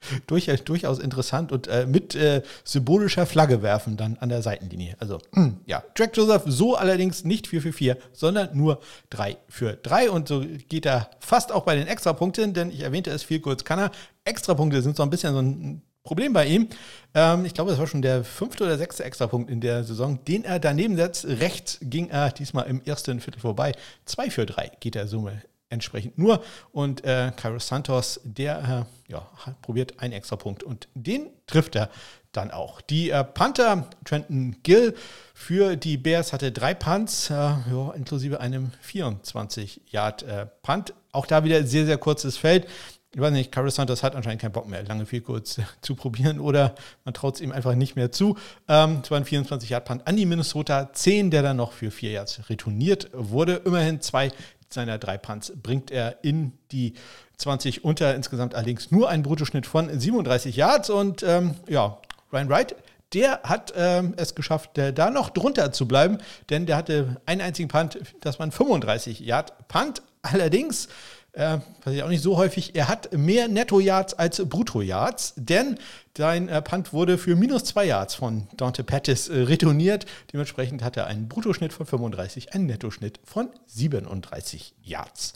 [0.27, 4.95] durch, durchaus interessant und äh, mit äh, symbolischer Flagge werfen dann an der Seitenlinie.
[4.99, 5.19] Also,
[5.65, 10.27] ja, Jack Joseph so allerdings nicht 4 für 4, sondern nur 3 für 3 und
[10.27, 13.79] so geht er fast auch bei den Extrapunkten, denn ich erwähnte es viel kurz, kann
[13.79, 13.91] er.
[14.23, 16.67] Extrapunkte sind so ein bisschen so ein Problem bei ihm.
[17.13, 20.43] Ähm, ich glaube, das war schon der fünfte oder sechste Extrapunkt in der Saison, den
[20.43, 21.25] er daneben setzt.
[21.25, 23.73] Rechts ging er diesmal im ersten Viertel vorbei.
[24.05, 26.43] 2 für 3 geht der Summe entsprechend nur.
[26.71, 29.27] Und äh, Kairos Santos, der äh, ja,
[29.61, 31.89] probiert einen extra Punkt und den trifft er
[32.31, 32.81] dann auch.
[32.81, 34.95] Die äh, Panther, Trenton Gill
[35.33, 40.89] für die Bears hatte drei Punts, äh, ja, inklusive einem 24-Yard-Punt.
[40.89, 42.67] Äh, auch da wieder sehr, sehr kurzes Feld.
[43.13, 46.39] Ich weiß nicht, Carlos Santos hat anscheinend keinen Bock mehr, lange viel kurz zu probieren
[46.39, 48.37] oder man traut es ihm einfach nicht mehr zu.
[48.69, 51.91] Ähm, es war ein 24 Yard Punt an die Minnesota 10, der dann noch für
[51.91, 53.55] vier Yards retourniert wurde.
[53.65, 54.31] Immerhin zwei
[54.73, 56.93] seiner drei Punts bringt er in die
[57.37, 58.15] 20 unter.
[58.15, 60.89] Insgesamt allerdings nur einen Bruttoschnitt von 37 Yards.
[60.89, 61.97] Und ähm, ja,
[62.31, 62.75] Ryan Wright,
[63.13, 67.41] der hat ähm, es geschafft, äh, da noch drunter zu bleiben, denn der hatte einen
[67.41, 70.01] einzigen Punt, das waren 35 Yard Punt.
[70.21, 70.87] Allerdings
[71.33, 75.77] äh, passiert auch nicht so häufig, er hat mehr Netto-Yards als Brutto-Yards, denn
[76.17, 80.05] sein äh, Punt wurde für minus zwei Yards von Dante Pettis äh, retourniert.
[80.33, 85.33] Dementsprechend hat er einen Bruttoschnitt von 35, einen Nettoschnitt von 37 Yards.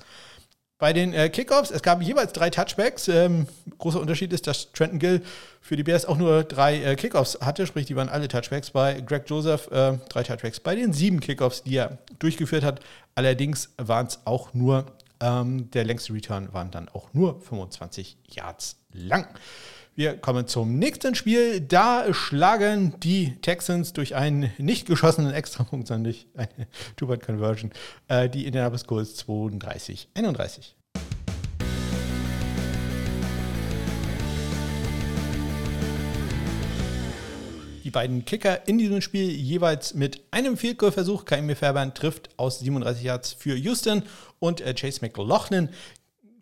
[0.77, 3.07] Bei den äh, Kickoffs, es gab jeweils drei Touchbacks.
[3.07, 5.21] Ähm, großer Unterschied ist, dass Trenton Gill
[5.61, 8.71] für die Bears auch nur drei äh, Kickoffs hatte, sprich, die waren alle Touchbacks.
[8.71, 12.81] Bei Greg Joseph äh, drei Touchbacks bei den sieben Kickoffs, die er durchgeführt hat.
[13.15, 14.85] Allerdings waren es auch nur
[15.25, 19.27] ähm, der längste Return waren dann auch nur 25 Yards lang.
[19.95, 21.61] Wir kommen zum nächsten Spiel.
[21.61, 27.71] Da schlagen die Texans durch einen nicht geschossenen Extrapunkt, sondern durch eine Two-Point-Conversion,
[28.07, 30.09] äh, die Indianapolis Colts 32,
[37.85, 41.23] Die beiden Kicker in diesem Spiel jeweils mit einem Field Goal Versuch.
[41.27, 44.01] Fairbairn trifft aus 37 Yards für Houston
[44.39, 45.69] und äh, Chase McLaughlin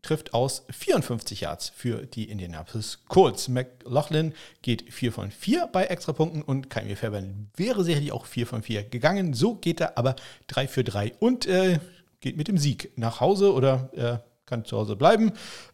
[0.03, 3.49] trifft aus 54 Yards für die Indianapolis Colts.
[3.49, 8.63] McLaughlin geht 4 von 4 bei Extrapunkten und Kaimir Fairbairn wäre sicherlich auch 4 von
[8.63, 9.33] 4 gegangen.
[9.33, 10.15] So geht er aber
[10.47, 11.79] 3 für 3 und äh,
[12.21, 15.33] geht mit dem Sieg nach Hause oder äh, kann zu Hause bleiben.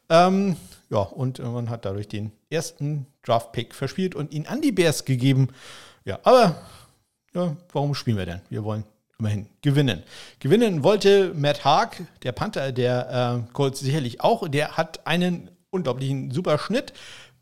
[0.10, 0.56] Ähm,
[0.90, 5.50] ja, und man hat dadurch den ersten Draft-Pick verspielt und ihn an die Bears gegeben.
[6.06, 6.56] Ja, aber
[7.34, 8.42] ja, warum spielen wir denn?
[8.50, 8.84] Wir wollen
[9.20, 10.04] immerhin gewinnen.
[10.40, 14.48] Gewinnen wollte Matt Haag, der Panther der äh, Colts sicherlich auch.
[14.48, 16.94] Der hat einen unglaublichen Superschnitt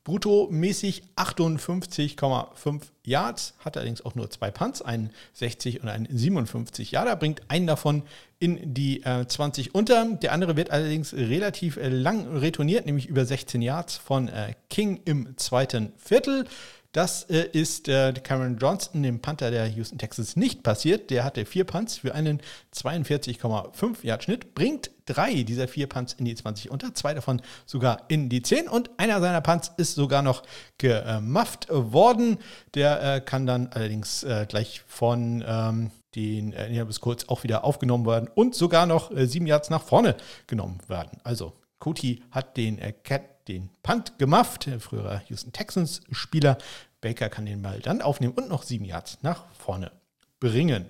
[0.07, 7.17] bruttomäßig 58,5 Yards, hat allerdings auch nur zwei Punts, einen 60 und einen 57 Yarder,
[7.17, 8.03] bringt einen davon
[8.39, 10.05] in die äh, 20 unter.
[10.05, 15.01] Der andere wird allerdings relativ äh, lang retourniert, nämlich über 16 Yards von äh, King
[15.03, 16.45] im zweiten Viertel.
[16.93, 21.09] Das äh, ist äh, Cameron Johnston, dem Panther der Houston Texans, nicht passiert.
[21.09, 22.39] Der hatte vier Punts für einen
[22.73, 28.03] 42,5 Yard Schnitt, bringt drei dieser vier Punts in die 20 unter, zwei davon sogar
[28.07, 30.43] in die 10 und einer seiner Punts ist sogar noch
[30.77, 32.37] gemufft worden.
[32.75, 37.63] Der äh, kann dann allerdings äh, gleich von ähm, den äh, bis kurz auch wieder
[37.63, 40.15] aufgenommen werden und sogar noch äh, sieben Yards nach vorne
[40.47, 41.19] genommen werden.
[41.23, 46.57] Also Cody hat den äh, Cat den Punt gemufft, früherer Houston Texans Spieler.
[46.99, 49.91] Baker kann den Ball dann aufnehmen und noch sieben Yards nach vorne
[50.39, 50.85] bringen.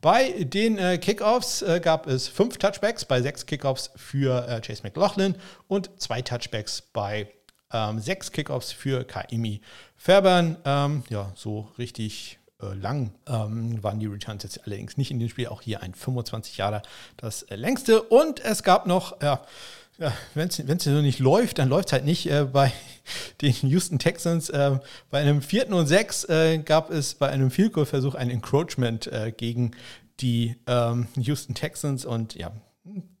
[0.00, 4.82] Bei den äh, Kickoffs äh, gab es fünf Touchbacks, bei sechs Kickoffs für äh, Chase
[4.84, 5.34] McLaughlin
[5.66, 7.28] und zwei Touchbacks bei
[7.72, 9.60] ähm, sechs Kickoffs für Kaimi
[9.96, 10.56] Fairbairn.
[10.64, 15.28] Ähm, ja, so richtig äh, lang ähm, waren die Returns jetzt allerdings nicht in dem
[15.28, 15.48] Spiel.
[15.48, 16.82] Auch hier ein 25 Jahre
[17.16, 18.02] das äh, längste.
[18.02, 19.44] Und es gab noch, ja,
[19.98, 22.30] ja, wenn es so nicht läuft, dann läuft es halt nicht.
[22.30, 22.72] Äh, bei
[23.42, 24.78] den Houston Texans, äh,
[25.10, 29.08] bei einem vierten und sechs äh, gab es bei einem Field Goal Versuch ein Encroachment
[29.08, 29.72] äh, gegen
[30.20, 32.52] die ähm, Houston Texans und ja,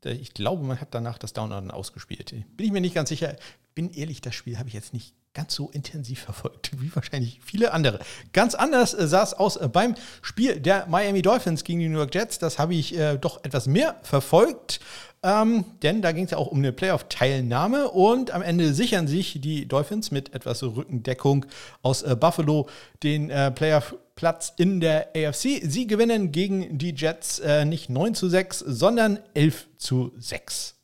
[0.02, 2.34] ich glaube, man hat danach das Down ausgespielt.
[2.56, 3.36] Bin ich mir nicht ganz sicher.
[3.74, 7.72] Bin ehrlich, das Spiel habe ich jetzt nicht ganz so intensiv verfolgt wie wahrscheinlich viele
[7.72, 8.00] andere.
[8.32, 11.98] Ganz anders äh, sah es aus äh, beim Spiel der Miami Dolphins gegen die New
[11.98, 12.40] York Jets.
[12.40, 14.80] Das habe ich äh, doch etwas mehr verfolgt.
[15.22, 19.40] Ähm, denn da ging es ja auch um eine Playoff-Teilnahme und am Ende sichern sich
[19.40, 21.46] die Dolphins mit etwas Rückendeckung
[21.82, 22.68] aus äh, Buffalo
[23.02, 25.60] den äh, Playoff-Platz in der AFC.
[25.62, 30.77] Sie gewinnen gegen die Jets äh, nicht 9 zu 6, sondern 11 zu 6.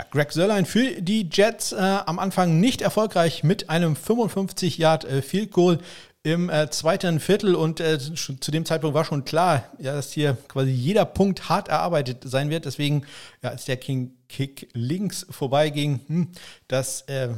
[0.00, 5.04] Ja, Greg Sörlein für die Jets äh, am Anfang nicht erfolgreich mit einem 55 Yard
[5.04, 5.78] äh, Field Goal
[6.22, 10.38] im äh, zweiten Viertel und äh, zu dem Zeitpunkt war schon klar, ja, dass hier
[10.48, 12.64] quasi jeder Punkt hart erarbeitet sein wird.
[12.64, 13.04] Deswegen,
[13.42, 16.28] ja, als der King Kick links vorbeiging, hm,
[16.66, 17.34] das äh,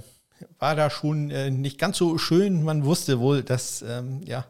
[0.59, 2.63] war da schon äh, nicht ganz so schön.
[2.63, 4.47] Man wusste wohl, dass ähm, ja,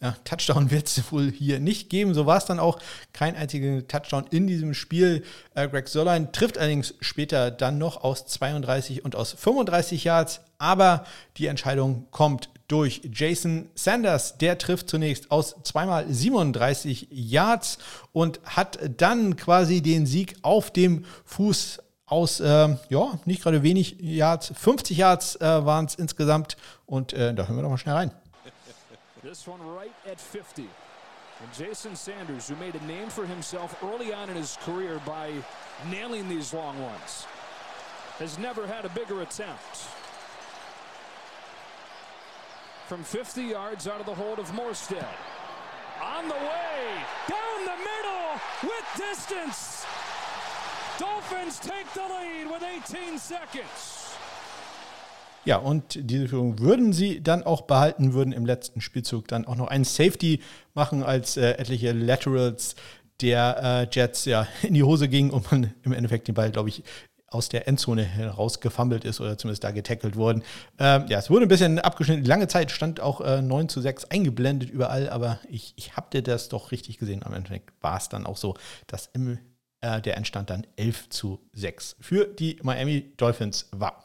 [0.00, 2.14] ja, Touchdown wird es wohl hier nicht geben.
[2.14, 2.78] So war es dann auch.
[3.12, 5.24] Kein einziger Touchdown in diesem Spiel.
[5.54, 10.40] Äh, Greg Sörlein trifft allerdings später dann noch aus 32 und aus 35 Yards.
[10.58, 11.04] Aber
[11.36, 14.38] die Entscheidung kommt durch Jason Sanders.
[14.38, 17.78] Der trifft zunächst aus zweimal 37 Yards
[18.12, 23.96] und hat dann quasi den Sieg auf dem Fuß aus, äh, ja, nicht gerade wenig
[24.00, 27.96] Yards, 50 Yards äh, waren es insgesamt und äh, da hören wir doch mal schnell
[27.96, 28.10] rein.
[29.22, 30.68] This one right at 50.
[31.42, 35.32] And Jason Sanders, who made a name for himself early on in his career by
[35.90, 37.26] nailing these long ones,
[38.18, 39.86] has never had a bigger attempt.
[42.86, 45.04] from 50 yards out of the hold of Morstead.
[46.00, 49.84] On the way, down the middle with distance.
[50.98, 54.06] Dolphins take the lead with 18 seconds.
[55.44, 59.54] Ja, und diese Führung würden sie dann auch behalten, würden im letzten Spielzug dann auch
[59.54, 60.40] noch einen Safety
[60.74, 62.74] machen, als äh, etliche Laterals
[63.20, 66.70] der äh, Jets ja in die Hose gingen und man im Endeffekt den Ball, glaube
[66.70, 66.82] ich,
[67.28, 70.42] aus der Endzone herausgefummelt ist oder zumindest da getackelt worden.
[70.78, 72.24] Ähm, ja, es wurde ein bisschen abgeschnitten.
[72.24, 76.48] Lange Zeit stand auch äh, 9 zu 6 eingeblendet überall, aber ich, ich habe das
[76.48, 77.22] doch richtig gesehen.
[77.24, 78.54] Am Endeffekt war es dann auch so,
[78.86, 79.38] dass im,
[79.86, 84.02] äh, der Endstand dann 11 zu 6 für die Miami Dolphins war.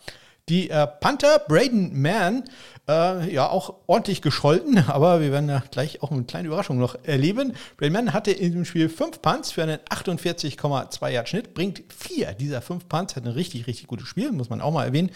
[0.50, 2.44] Die äh, Panther Braden Mann,
[2.88, 6.96] äh, ja auch ordentlich gescholten, aber wir werden ja gleich auch eine kleine Überraschung noch
[7.04, 7.54] erleben.
[7.78, 12.34] Braden Mann hatte in dem Spiel fünf Punts für einen 48,2 Yard Schnitt, bringt vier
[12.34, 15.12] dieser fünf Punts, hat ein richtig, richtig gutes Spiel, muss man auch mal erwähnen,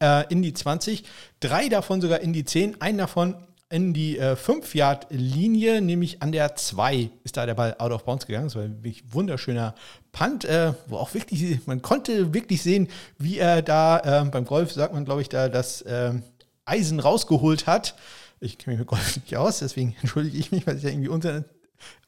[0.00, 1.04] äh, in die 20,
[1.40, 3.34] drei davon sogar in die 10, einen davon
[3.70, 8.26] in die 5-Yard-Linie, äh, nämlich an der 2 ist da der Ball out of bounds
[8.26, 8.46] gegangen.
[8.46, 9.74] Das war ein wirklich wunderschöner
[10.12, 14.72] Punt, äh, wo auch wirklich, man konnte wirklich sehen, wie er da, äh, beim Golf
[14.72, 16.22] sagt man, glaube ich, da das ähm,
[16.64, 17.94] Eisen rausgeholt hat.
[18.40, 21.08] Ich kenne mich mit Golf nicht aus, deswegen entschuldige ich mich, weil ich ja irgendwie
[21.08, 21.44] Unsinn,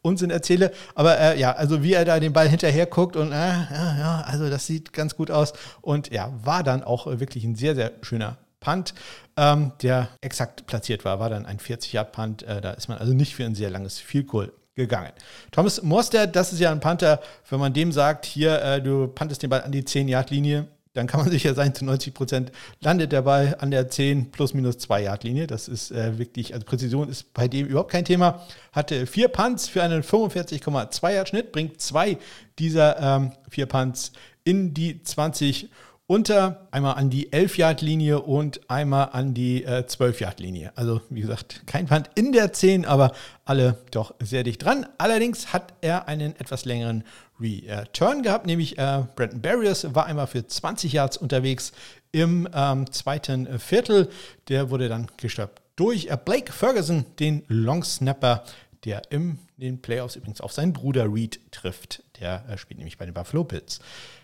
[0.03, 0.73] Unsinn erzähle.
[0.95, 4.21] Aber äh, ja, also wie er da den Ball hinterher guckt und äh, ja, ja,
[4.27, 5.53] also das sieht ganz gut aus.
[5.81, 8.95] Und ja, war dann auch wirklich ein sehr, sehr schöner Punt,
[9.37, 12.43] ähm, der exakt platziert war, war dann ein 40-Yard-Punt.
[12.43, 15.13] Äh, da ist man also nicht für ein sehr langes Field Goal gegangen.
[15.51, 19.43] Thomas Morstead, das ist ja ein Panther, wenn man dem sagt, hier, äh, du pantest
[19.43, 23.23] den Ball an die 10-Yard-Linie, dann kann man sicher sein, zu 90 Prozent landet der
[23.23, 25.47] Ball an der 10 plus minus 2 Yard Linie.
[25.47, 28.47] Das ist äh, wirklich, also Präzision ist bei dem überhaupt kein Thema.
[28.73, 32.19] Hatte vier Punts für einen 45,2 Yard Schnitt, bringt zwei
[32.59, 34.13] dieser ähm, vier Punts
[34.45, 35.69] in die 20
[36.11, 40.73] unter, einmal an die 11-Yard-Linie und einmal an die äh, 12-Yard-Linie.
[40.75, 43.13] Also wie gesagt, kein Punt in der 10, aber
[43.45, 44.89] alle doch sehr dicht dran.
[44.99, 47.05] Allerdings hat er einen etwas längeren
[47.41, 51.71] Return gehabt, nämlich äh, Brandon Barriers war einmal für 20 Yards unterwegs
[52.11, 54.09] im ähm, zweiten Viertel.
[54.49, 58.43] Der wurde dann gestoppt durch äh, Blake Ferguson, den Long Snapper,
[58.85, 62.03] der in den Playoffs übrigens auf seinen Bruder Reed trifft.
[62.19, 63.79] Der äh, spielt nämlich bei den Buffalo Bills.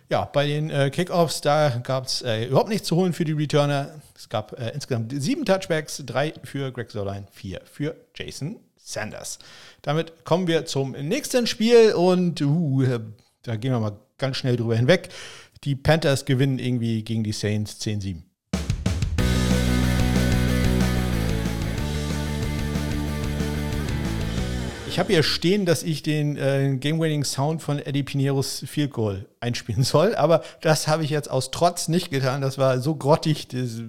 [0.08, 3.32] Ja, bei den äh, Kickoffs, da gab es äh, überhaupt nichts zu holen für die
[3.32, 4.00] Returner.
[4.14, 9.40] Es gab äh, insgesamt sieben Touchbacks, drei für Greg Soline, vier für Jason Sanders.
[9.82, 12.84] Damit kommen wir zum nächsten Spiel und uh,
[13.42, 15.08] da gehen wir mal ganz schnell drüber hinweg.
[15.64, 18.25] Die Panthers gewinnen irgendwie gegen die Saints 10-7.
[24.96, 29.82] Ich habe hier stehen, dass ich den äh, Game-Winning-Sound von Eddie Pineros Field Goal einspielen
[29.82, 32.40] soll, aber das habe ich jetzt aus Trotz nicht getan.
[32.40, 33.46] Das war so grottig.
[33.48, 33.82] Das,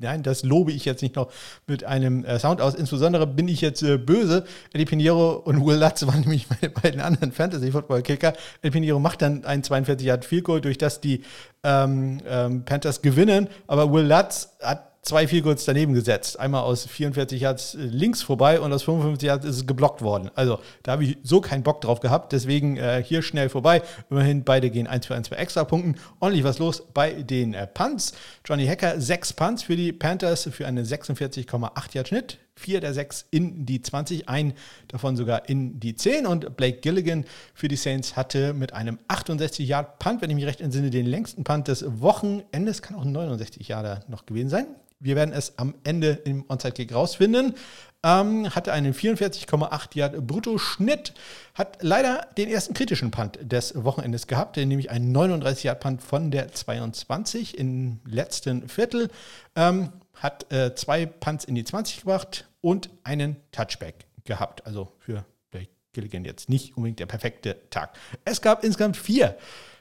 [0.00, 1.30] nein, das lobe ich jetzt nicht noch
[1.68, 2.74] mit einem äh, Sound aus.
[2.74, 4.44] Insbesondere bin ich jetzt äh, böse.
[4.72, 8.32] Eddie Pinheiro und Will Lutz waren nämlich meine beiden anderen Fantasy-Football-Kicker.
[8.60, 11.22] Eddie Pinheiro macht dann ein 42 Yard Field Goal, durch das die
[11.62, 16.40] ähm, ähm, Panthers gewinnen, aber Will Lutz hat zwei Goals daneben gesetzt.
[16.40, 20.30] Einmal aus 44 Yards links vorbei und aus 55 Yards ist es geblockt worden.
[20.34, 22.32] Also da habe ich so keinen Bock drauf gehabt.
[22.32, 23.82] Deswegen äh, hier schnell vorbei.
[24.10, 25.96] Immerhin beide gehen 1 für 1 bei Extrapunkten.
[26.20, 28.14] Ordentlich was los bei den äh, Punts.
[28.44, 32.38] Johnny Hacker, sechs Punts für die Panthers für einen 46,8 Yard Schnitt.
[32.56, 34.54] Vier der sechs in die 20, ein
[34.86, 36.24] davon sogar in die 10.
[36.24, 40.46] Und Blake Gilligan für die Saints hatte mit einem 68 Yard Punt, wenn ich mich
[40.46, 42.80] recht entsinne, den längsten Punt des Wochenendes.
[42.80, 44.66] Kann auch ein 69 Yarder noch gewesen sein.
[45.04, 47.54] Wir werden es am Ende im Onside-Kick rausfinden.
[48.02, 51.12] Ähm, hatte einen 44,8 Yard Brutto-Schnitt,
[51.52, 56.30] hat leider den ersten kritischen Punt des Wochenendes gehabt, nämlich einen 39 Yard Punt von
[56.30, 59.10] der 22 im letzten Viertel.
[59.54, 64.66] Ähm, hat äh, zwei Punts in die 20 gebracht und einen Touchback gehabt.
[64.66, 67.94] Also für Blake Gilligan jetzt nicht unbedingt der perfekte Tag.
[68.24, 69.36] Es gab insgesamt vier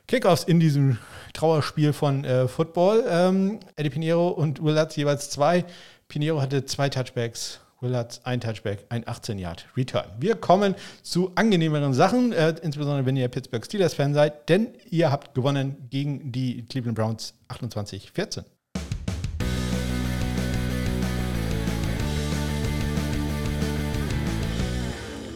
[0.07, 0.97] Kickoffs in diesem
[1.33, 3.05] Trauerspiel von äh, Football.
[3.07, 5.65] Ähm, Eddie Pinheiro und Will Lutz jeweils zwei.
[6.07, 10.05] Pinheiro hatte zwei Touchbacks, Will Lutz ein Touchback, ein 18-Yard-Return.
[10.19, 15.33] Wir kommen zu angenehmeren Sachen, äh, insbesondere wenn ihr Pittsburgh Steelers-Fan seid, denn ihr habt
[15.33, 18.43] gewonnen gegen die Cleveland Browns 28-14.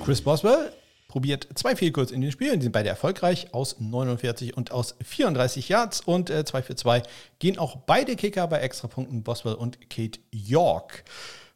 [0.03, 0.71] Chris Boswell
[1.17, 5.67] probiert zwei Fehlkurs in den Spielen, die sind beide erfolgreich aus 49 und aus 34
[5.67, 7.01] Yards und äh, 2 für 2
[7.39, 11.03] gehen auch beide Kicker bei Extrapunkten Boswell und Kate York.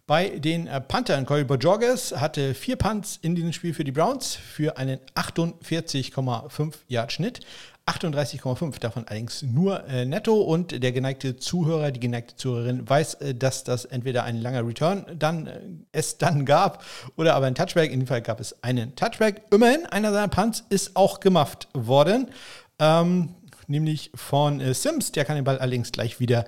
[0.08, 4.34] Bei den äh, Panthern, Corey Bojorges hatte vier Punts in diesem Spiel für die Browns
[4.34, 7.42] für einen 48,5 Yard Schnitt.
[7.92, 10.42] 38,5, davon allerdings nur äh, netto.
[10.42, 15.06] Und der geneigte Zuhörer, die geneigte Zuhörerin weiß, äh, dass das entweder ein langer Return
[15.18, 15.60] dann äh,
[15.92, 16.84] es dann gab
[17.18, 17.92] oder aber ein Touchback.
[17.92, 19.44] In dem Fall gab es einen Touchback.
[19.52, 22.30] Immerhin, einer seiner Punts ist auch gemacht worden,
[22.80, 23.36] ähm,
[23.68, 25.12] nämlich von äh, Sims.
[25.12, 26.46] Der kann den Ball allerdings gleich wieder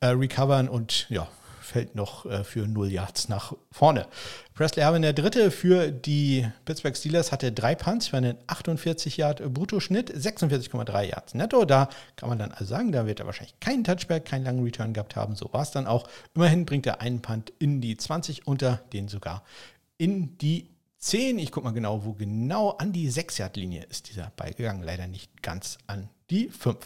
[0.00, 1.28] äh, recovern und ja,
[1.74, 4.06] fällt noch äh, für 0 Yards nach vorne.
[4.54, 9.42] Presley Harvin, der Dritte für die Pittsburgh Steelers, hatte drei Punts für einen 48 Yard
[9.52, 11.64] Bruttoschnitt, 46,3 Yards netto.
[11.64, 14.92] Da kann man dann also sagen, da wird er wahrscheinlich keinen Touchback, keinen langen Return
[14.92, 15.34] gehabt haben.
[15.34, 16.08] So war es dann auch.
[16.36, 19.42] Immerhin bringt er einen Punt in die 20 unter, den sogar
[19.98, 20.68] in die
[20.98, 21.40] 10.
[21.40, 24.84] Ich gucke mal genau, wo genau an die 6-Yard-Linie ist dieser Ball gegangen.
[24.84, 26.78] Leider nicht ganz an die 5.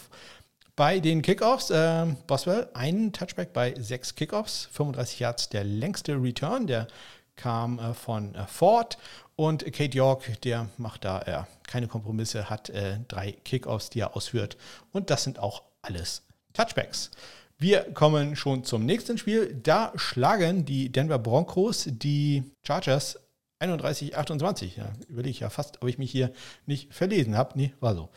[0.78, 6.68] Bei den Kickoffs, äh, Boswell, einen Touchback bei sechs Kickoffs, 35 Yards der längste Return,
[6.68, 6.86] der
[7.34, 8.96] kam äh, von äh, Ford.
[9.34, 14.14] Und Kate York, der macht da äh, keine Kompromisse, hat äh, drei Kickoffs, die er
[14.14, 14.56] ausführt.
[14.92, 16.22] Und das sind auch alles
[16.52, 17.10] Touchbacks.
[17.58, 19.58] Wir kommen schon zum nächsten Spiel.
[19.60, 23.18] Da schlagen die Denver Broncos die Chargers
[23.60, 24.76] 31-28.
[24.76, 26.32] Ja, überlege ich ja fast, ob ich mich hier
[26.66, 27.58] nicht verlesen habe.
[27.58, 28.10] Nee, war so.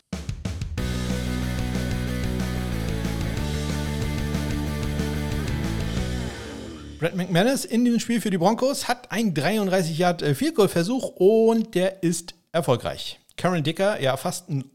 [7.02, 10.68] Brad McManus in diesem Spiel für die Broncos hat einen 33 Yard äh, Field Goal
[10.68, 13.20] Versuch und der ist erfolgreich.
[13.38, 14.66] Karen Dicker, ja fast ein,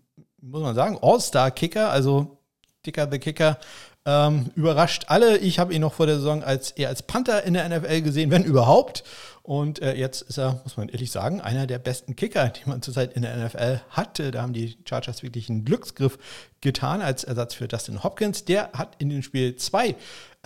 [0.41, 2.39] muss man sagen, All-Star Kicker, also
[2.85, 3.61] Dicker the Kicker,
[4.05, 5.39] ähm, überrascht alle.
[5.39, 8.33] Ich habe ihn noch vor der Saison als eher als Panther in der NFL gesehen,
[8.33, 9.05] wenn überhaupt.
[9.45, 12.83] Und äh, jetzt ist er, muss man ehrlich sagen, einer der besten Kicker, die man
[12.83, 14.33] zurzeit in der NFL hatte.
[14.33, 16.19] Da haben die Chargers wirklich einen Glücksgriff
[16.61, 18.45] getan als Ersatz für Dustin Hopkins.
[18.45, 19.95] Der hat in dem Spiel zwei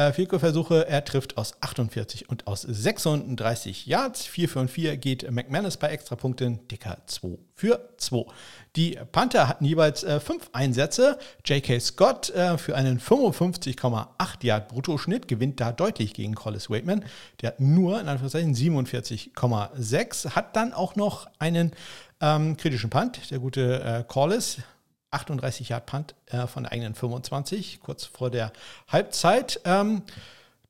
[0.01, 0.89] äh, Field-Versuche.
[0.89, 4.25] Er trifft aus 48 und aus 36 Yards.
[4.25, 6.67] 4 für 4 geht McManus bei Extrapunkten.
[6.69, 8.25] Dicker 2 für 2.
[8.77, 11.19] Die Panther hatten jeweils äh, fünf Einsätze.
[11.45, 11.79] J.K.
[11.81, 14.07] Scott äh, für einen 55,8
[14.43, 17.05] Yard Bruttoschnitt gewinnt da deutlich gegen Collis Waitman.
[17.43, 20.31] Der hat nur in Anführungszeichen 47,6.
[20.31, 21.73] Hat dann auch noch einen
[22.23, 23.31] ähm, kritischen Punt.
[23.31, 24.59] Der gute äh, Collis
[25.11, 28.53] 38 Yard Punt äh, von der eigenen 25, kurz vor der
[28.89, 29.61] Halbzeit.
[29.65, 30.03] Ähm,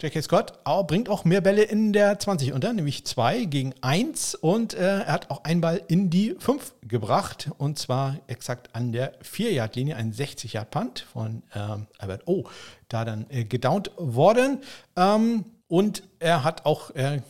[0.03, 0.23] J.K.
[0.23, 4.73] Scott auch, bringt auch mehr Bälle in der 20 unter, nämlich 2 gegen 1 und
[4.73, 9.21] äh, er hat auch einen Ball in die 5 gebracht und zwar exakt an der
[9.21, 12.49] 4-Yard-Linie, ein 60-Yard-Punt von ähm, Albert O.
[12.89, 14.63] Da dann äh, gedownt worden
[14.97, 17.21] ähm, und er hat auch äh,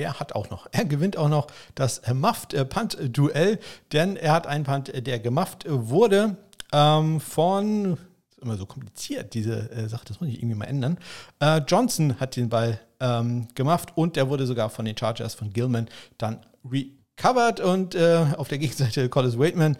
[0.00, 3.58] er hat auch noch, er gewinnt auch noch das Muffed-Punt-Duell,
[3.92, 6.36] denn er hat einen Punt, der gemufft wurde
[6.72, 7.98] ähm, von,
[8.40, 10.98] immer so kompliziert, diese äh, Sache, das muss ich irgendwie mal ändern.
[11.40, 15.52] Äh, Johnson hat den Ball ähm, gemufft und der wurde sogar von den Chargers von
[15.52, 15.88] Gilman
[16.18, 19.76] dann recovered und äh, auf der Gegenseite Collis Waitman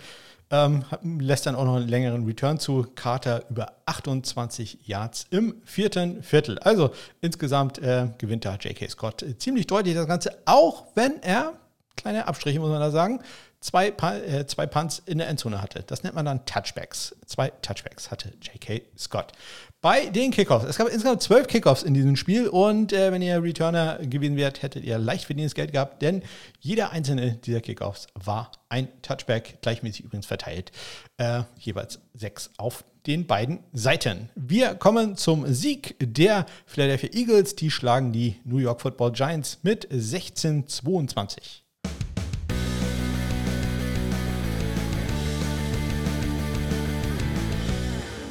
[0.50, 2.86] ähm, lässt dann auch noch einen längeren Return zu.
[2.94, 6.58] Carter über 28 Yards im vierten Viertel.
[6.58, 6.90] Also
[7.20, 8.88] insgesamt äh, gewinnt da J.K.
[8.88, 11.54] Scott ziemlich deutlich das Ganze, auch wenn er,
[11.96, 13.20] kleine Abstriche muss man da sagen,
[13.60, 15.82] zwei, äh, zwei Punts in der Endzone hatte.
[15.86, 17.14] Das nennt man dann Touchbacks.
[17.26, 18.82] Zwei Touchbacks hatte J.K.
[18.98, 19.32] Scott.
[19.80, 20.64] Bei den Kickoffs.
[20.64, 24.62] Es gab insgesamt zwölf Kickoffs in diesem Spiel und äh, wenn ihr Returner gewesen wärt,
[24.62, 26.22] hättet ihr leicht verdientes Geld gehabt, denn
[26.58, 30.72] jeder einzelne dieser Kickoffs war ein Touchback, gleichmäßig übrigens verteilt,
[31.18, 34.28] äh, jeweils sechs auf den beiden Seiten.
[34.34, 37.56] Wir kommen zum Sieg der Philadelphia Eagles.
[37.56, 41.62] Die schlagen die New York Football Giants mit 16-22.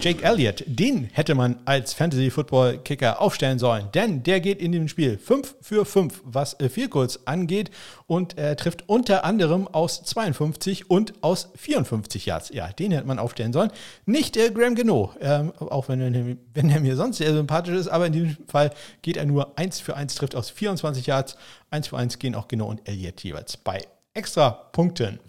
[0.02, 5.18] Jake Elliott, den hätte man als Fantasy-Football-Kicker aufstellen sollen, denn der geht in dem Spiel
[5.18, 7.70] 5 für 5, was äh, viel kurz angeht
[8.08, 12.50] und er trifft unter anderem aus 52 und aus 54 Yards.
[12.54, 13.72] Ja, den hätte man aufstellen sollen.
[14.06, 17.90] Nicht äh, Graham Geno, ähm, auch wenn er, wenn er mir sonst sehr sympathisch ist,
[17.90, 18.72] aber in diesem Fall
[19.02, 21.36] geht er nur 1 für 1, trifft aus 24 Yards.
[21.72, 25.20] 1 für 1 gehen auch Geno und Elliott jeweils bei extra Punkten.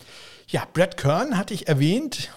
[0.46, 2.30] Ja, Brad Kern hatte ich erwähnt,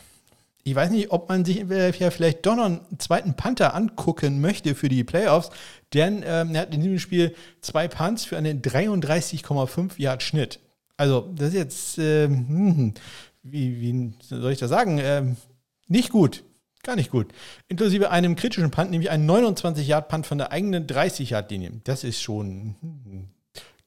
[0.63, 4.87] ich weiß nicht, ob man sich vielleicht doch noch einen zweiten Panther angucken möchte für
[4.87, 5.49] die Playoffs,
[5.93, 10.59] denn ähm, er hat in diesem Spiel zwei Punts für einen 33,5 Yard Schnitt.
[10.95, 12.93] Also, das ist jetzt, ähm,
[13.41, 15.35] wie, wie, soll ich das sagen, ähm,
[15.87, 16.43] nicht gut.
[16.83, 17.27] Gar nicht gut.
[17.67, 21.71] Inklusive einem kritischen Punt, nämlich einen 29 Yard Punt von der eigenen 30 Yard Linie.
[21.83, 23.27] Das ist schon hm,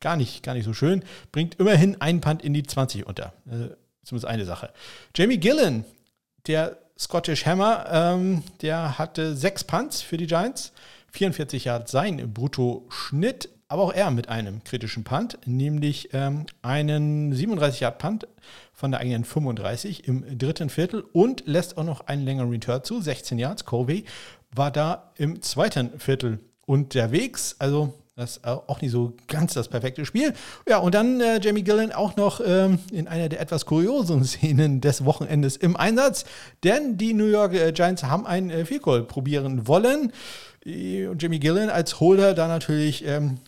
[0.00, 1.04] gar nicht, gar nicht so schön.
[1.32, 3.32] Bringt immerhin einen Punt in die 20 unter.
[3.50, 3.70] Also,
[4.02, 4.72] zumindest eine Sache.
[5.14, 5.84] Jamie Gillen
[6.46, 10.72] der Scottish Hammer, ähm, der hatte sechs Punts für die Giants.
[11.12, 13.48] 44 Yards sein Brutto-Schnitt.
[13.68, 18.28] aber auch er mit einem kritischen Punt, nämlich ähm, einen 37-Yard-Punt
[18.72, 23.00] von der eigenen 35 im dritten Viertel und lässt auch noch einen längeren Return zu,
[23.00, 23.64] 16 Yards.
[23.64, 24.04] Colby
[24.52, 30.06] war da im zweiten Viertel unterwegs, also das ist auch nicht so ganz das perfekte
[30.06, 30.32] Spiel.
[30.66, 34.80] Ja, und dann äh, Jamie Gillen auch noch ähm, in einer der etwas kuriosen Szenen
[34.80, 36.24] des Wochenendes im Einsatz,
[36.64, 40.12] denn die New York äh, Giants haben ein äh, Field Goal probieren wollen.
[40.64, 43.38] Und Jamie Gillen als Holder da natürlich ähm,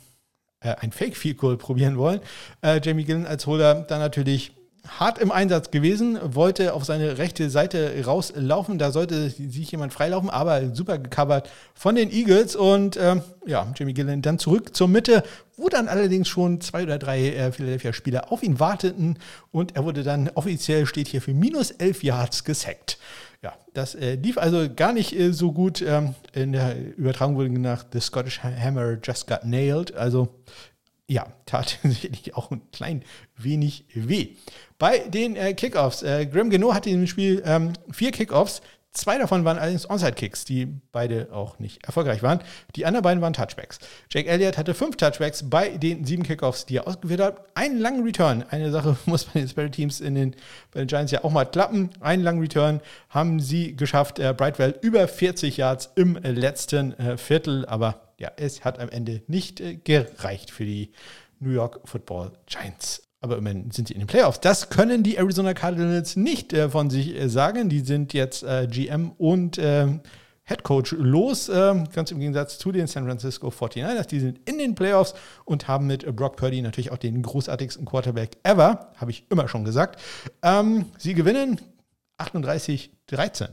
[0.60, 2.20] äh, ein Fake Field Goal probieren wollen.
[2.62, 4.52] Äh, Jamie Gillen als Holder da natürlich
[4.88, 8.78] hart im Einsatz gewesen, wollte auf seine rechte Seite rauslaufen.
[8.78, 12.56] Da sollte sich jemand freilaufen, aber super gecovert von den Eagles.
[12.56, 15.22] Und ähm, ja, Jimmy Gillen dann zurück zur Mitte,
[15.56, 19.18] wo dann allerdings schon zwei oder drei äh, Philadelphia-Spieler auf ihn warteten.
[19.50, 22.98] Und er wurde dann offiziell, steht hier, für minus elf Yards gesackt.
[23.42, 25.82] Ja, das äh, lief also gar nicht äh, so gut.
[25.82, 29.94] Ähm, in der Übertragung wurde nach The Scottish Hammer just got nailed.
[29.94, 30.28] Also
[31.08, 33.02] ja, tat sicherlich auch ein klein
[33.36, 34.36] wenig weh.
[34.78, 38.62] Bei den äh, Kickoffs, äh, Graham Geno hatte in dem Spiel ähm, vier Kickoffs.
[38.92, 42.40] Zwei davon waren allerdings Onside-Kicks, die beide auch nicht erfolgreich waren.
[42.74, 43.78] Die anderen beiden waren Touchbacks.
[44.10, 47.46] Jake Elliott hatte fünf Touchbacks bei den sieben Kickoffs, die er ausgeführt hat.
[47.54, 48.44] Einen langen Return.
[48.50, 50.34] Eine Sache muss bei den Spirit Teams in den,
[50.72, 51.90] bei den Giants ja auch mal klappen.
[52.00, 54.18] Einen langen Return haben sie geschafft.
[54.18, 57.66] Äh, Brightwell über 40 Yards im letzten äh, Viertel.
[57.66, 60.92] Aber ja, es hat am Ende nicht äh, gereicht für die
[61.40, 63.07] New York Football Giants.
[63.20, 64.40] Aber immerhin sind sie in den Playoffs.
[64.40, 67.68] Das können die Arizona Cardinals nicht äh, von sich äh, sagen.
[67.68, 70.00] Die sind jetzt äh, GM und ähm,
[70.48, 74.06] Head Coach los, ähm, ganz im Gegensatz zu den San Francisco 49ers.
[74.06, 75.14] Die sind in den Playoffs
[75.44, 79.64] und haben mit Brock Purdy natürlich auch den großartigsten Quarterback ever, habe ich immer schon
[79.64, 80.00] gesagt.
[80.42, 81.60] Ähm, sie gewinnen
[82.18, 83.48] 38-13.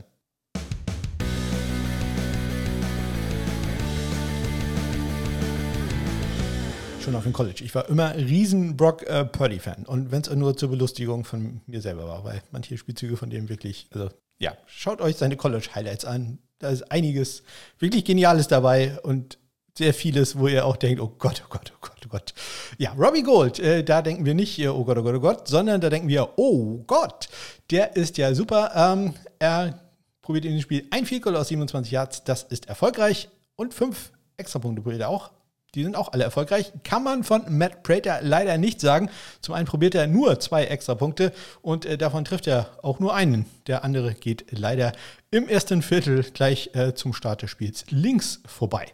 [7.06, 7.62] Schon auf dem College.
[7.64, 9.84] Ich war immer riesen Brock äh, Purdy-Fan.
[9.86, 13.48] Und wenn es nur zur Belustigung von mir selber war, weil manche Spielzüge von dem
[13.48, 16.38] wirklich, also ja, schaut euch seine College-Highlights an.
[16.58, 17.44] Da ist einiges
[17.78, 19.38] wirklich Geniales dabei und
[19.78, 22.34] sehr vieles, wo ihr auch denkt, oh Gott, oh Gott, oh Gott, oh Gott.
[22.76, 25.80] Ja, Robbie Gold, äh, da denken wir nicht, oh Gott, oh Gott, oh Gott, sondern
[25.80, 27.28] da denken wir, oh Gott,
[27.70, 28.72] der ist ja super.
[28.74, 29.80] Ähm, er
[30.22, 34.10] probiert in dem Spiel ein Field Goal aus 27 Yards, das ist erfolgreich und fünf
[34.38, 35.30] Extrapunkte probiert er auch.
[35.76, 36.72] Die sind auch alle erfolgreich.
[36.84, 39.10] Kann man von Matt Prater leider nicht sagen.
[39.42, 43.14] Zum einen probiert er nur zwei extra Punkte und äh, davon trifft er auch nur
[43.14, 43.44] einen.
[43.66, 44.92] Der andere geht leider
[45.30, 48.86] im ersten Viertel gleich äh, zum Start des Spiels links vorbei.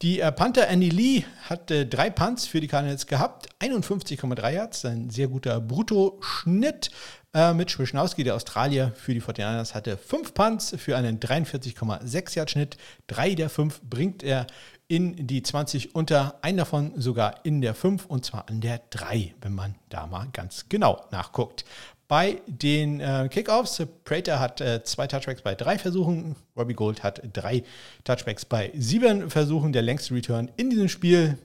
[0.00, 4.84] Die äh, Panther Andy Lee hat äh, drei Punts für die Cardinals gehabt, 51,3 Yards,
[4.86, 6.90] ein sehr guter Bruttoschnitt.
[7.34, 12.50] Äh, mit Schwischnowski, der Australier für die 49ers, hatte fünf Punts für einen 43,6 Yard
[12.50, 12.76] Schnitt.
[13.08, 14.46] Drei der fünf bringt er
[14.88, 19.34] in die 20 unter, ein davon sogar in der 5 und zwar an der 3,
[19.40, 21.64] wenn man da mal ganz genau nachguckt.
[22.06, 27.22] Bei den äh, Kickoffs, Prater hat äh, zwei Touchbacks bei drei Versuchen, Robbie Gold hat
[27.32, 27.64] drei
[28.04, 29.72] Touchbacks bei sieben Versuchen.
[29.72, 31.38] Der längste Return in diesem Spiel,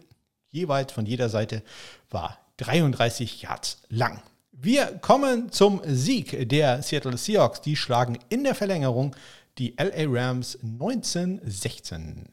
[0.49, 1.63] jeweils von jeder Seite,
[2.09, 4.21] war 33 Yards lang.
[4.51, 7.61] Wir kommen zum Sieg der Seattle Seahawks.
[7.61, 9.15] Die schlagen in der Verlängerung
[9.57, 12.27] die LA Rams 1916.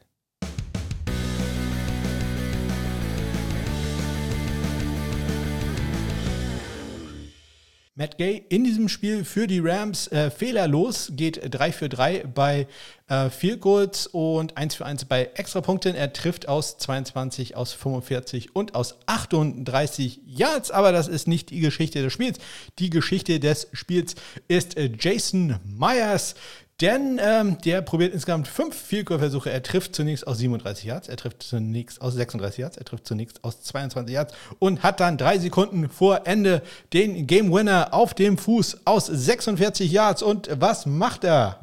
[7.99, 12.67] Matt Gay in diesem Spiel für die Rams äh, fehlerlos, geht 3 für 3 bei
[13.09, 15.95] äh, Field Goals und 1 für 1 bei Extrapunkten.
[15.95, 21.61] Er trifft aus 22, aus 45 und aus 38 Yards, aber das ist nicht die
[21.61, 22.39] Geschichte des Spiels.
[22.79, 24.15] Die Geschichte des Spiels
[24.47, 26.35] ist äh, Jason Myers,
[26.81, 29.51] denn ähm, der probiert insgesamt fünf Vielkurversuche.
[29.51, 33.43] Er trifft zunächst aus 37 Yards, er trifft zunächst aus 36 Yards, er trifft zunächst
[33.45, 36.63] aus 22 Yards und hat dann drei Sekunden vor Ende
[36.93, 40.23] den Game Winner auf dem Fuß aus 46 Yards.
[40.23, 41.61] Und was macht er?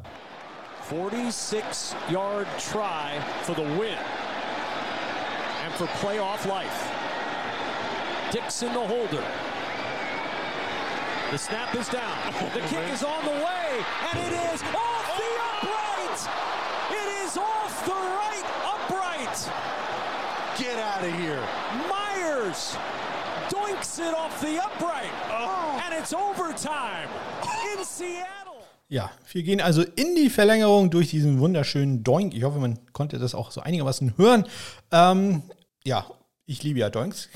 [0.90, 3.96] 46 Yard try for the win
[5.64, 6.90] and for playoff life.
[8.32, 9.53] Dixon the holder.
[11.34, 12.16] The snap is down.
[12.54, 15.66] The kick is on the way, and it is off the oh!
[15.66, 16.20] upright.
[16.92, 19.36] It is off the right upright.
[20.56, 21.42] Get out of here.
[21.90, 22.76] Myers
[23.50, 25.82] doinks it off the upright, oh.
[25.84, 27.08] and it's overtime
[27.72, 28.62] in Seattle.
[28.88, 32.32] Ja, wir gehen also in die Verlängerung durch diesen wunderschönen Doink.
[32.32, 34.46] Ich hoffe, man konnte das auch so einigermaßen hören.
[34.92, 35.42] Ähm,
[35.82, 36.06] ja,
[36.46, 37.28] ich liebe ja Doinks.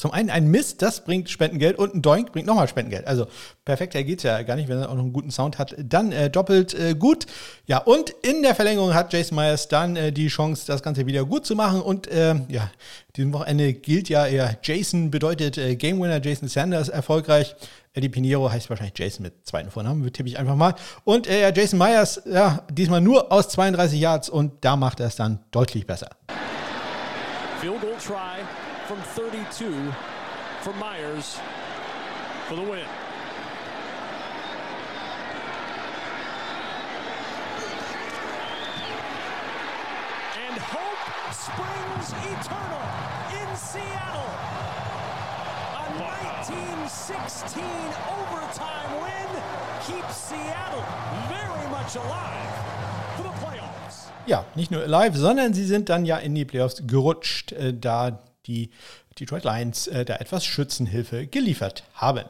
[0.00, 3.06] Zum einen ein Mist, das bringt Spendengeld und ein Doink bringt nochmal Spendengeld.
[3.06, 3.26] Also
[3.66, 5.74] perfekter geht es ja gar nicht, wenn er auch noch einen guten Sound hat.
[5.76, 7.26] Dann äh, doppelt äh, gut.
[7.66, 11.26] Ja, und in der Verlängerung hat Jason Myers dann äh, die Chance, das Ganze wieder
[11.26, 11.82] gut zu machen.
[11.82, 12.70] Und ähm, ja,
[13.14, 17.54] diesem Wochenende gilt ja eher Jason bedeutet äh, Game Winner, Jason Sanders erfolgreich.
[17.92, 20.76] Eddie Pinheiro heißt wahrscheinlich Jason mit zweiten Vornamen, tippe ich einfach mal.
[21.04, 25.16] Und äh, Jason Myers, ja, diesmal nur aus 32 Yards und da macht er es
[25.16, 26.08] dann deutlich besser.
[27.60, 28.59] Field goal try
[28.90, 29.94] from 32
[30.62, 31.38] for Myers
[32.48, 32.82] for the win.
[40.42, 42.86] And hope springs eternal
[43.30, 44.34] in Seattle.
[45.78, 47.62] A 1916
[48.10, 49.30] overtime win
[49.86, 50.82] keeps Seattle
[51.28, 52.54] very much alive
[53.16, 54.10] for the playoffs.
[54.26, 58.18] Ja, nicht nur live, sondern sie sind dann ja in die Playoffs gerutscht, äh, da
[58.46, 58.70] die
[59.18, 62.24] Detroit Lions äh, da etwas Schützenhilfe geliefert haben.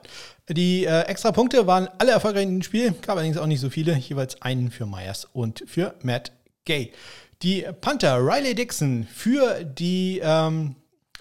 [0.49, 3.71] Die äh, extra Punkte waren alle erfolgreich in dem Spiel, gab allerdings auch nicht so
[3.71, 6.33] viele, jeweils einen für Myers und für Matt
[6.65, 6.93] Gay.
[7.43, 10.77] Die Panther Riley Dixon für die ähm,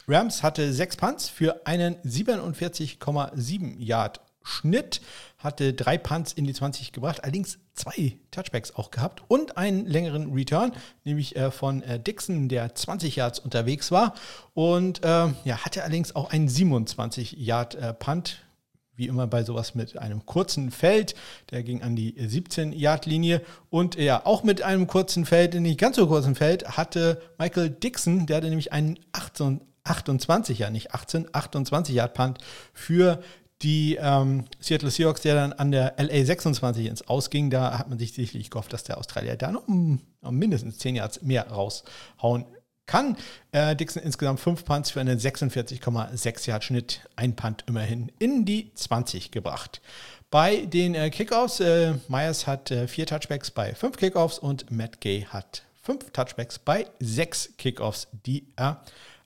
[0.08, 5.02] Rams hatte sechs Punts für einen 47,7 Yard Schnitt,
[5.40, 10.34] hatte drei Punts in die 20 gebracht, allerdings zwei Touchbacks auch gehabt und einen längeren
[10.34, 10.74] Return,
[11.06, 14.14] nämlich äh, von äh, Dixon, der 20 Yards unterwegs war
[14.54, 18.44] und äh, ja, hatte allerdings auch einen 27 Yard äh, Punt,
[19.00, 21.16] wie immer bei sowas mit einem kurzen Feld.
[21.52, 23.42] Der ging an die 17-Yard-Linie.
[23.70, 28.26] Und ja, auch mit einem kurzen Feld, nicht ganz so kurzen Feld, hatte Michael Dixon,
[28.26, 32.40] der hatte nämlich einen 18, 28, ja nicht 18, 28 Yard Punt
[32.74, 33.24] für
[33.62, 37.50] die ähm, Seattle Seahawks, der dann an der LA 26 ins Ausging.
[37.50, 40.96] Da hat man sich sicherlich gehofft, dass der Australier da noch um, um mindestens 10
[40.96, 42.46] Yards mehr raushauen
[42.86, 43.18] kann.
[43.52, 48.74] Äh, Dixon insgesamt 5 Punts für einen 46,6 Yard Schnitt, ein Punt immerhin in die
[48.74, 49.82] 20 gebracht.
[50.32, 55.02] Bei den äh, Kickoffs, äh, Myers hat äh, vier Touchbacks bei fünf Kickoffs und Matt
[55.02, 58.84] Gay hat fünf Touchbacks bei sechs Kickoffs, die er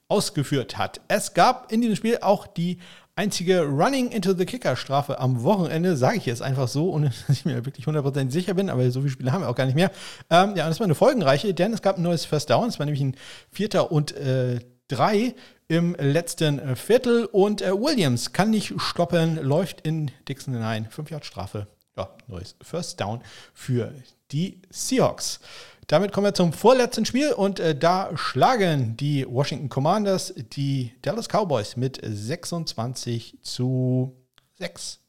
[0.08, 1.02] ausgeführt hat.
[1.08, 2.80] Es gab in diesem Spiel auch die
[3.16, 7.38] einzige Running into the Kicker Strafe am Wochenende, sage ich jetzt einfach so, ohne dass
[7.38, 9.76] ich mir wirklich 100% sicher bin, aber so viele Spiele haben wir auch gar nicht
[9.76, 9.92] mehr.
[10.30, 12.80] Ähm, ja, und das war eine folgenreiche, denn es gab ein neues First Down, es
[12.80, 13.16] war nämlich ein
[13.52, 15.36] Vierter und äh, drei
[15.68, 20.88] im letzten Viertel und äh, Williams kann nicht stoppen, läuft in Dixon hinein.
[20.90, 21.68] 5 Yard Strafe.
[21.96, 23.22] Ja, neues First Down
[23.54, 23.94] für
[24.32, 25.40] die Seahawks.
[25.88, 31.28] Damit kommen wir zum vorletzten Spiel und äh, da schlagen die Washington Commanders die Dallas
[31.28, 34.16] Cowboys mit 26 zu
[34.56, 35.03] 6.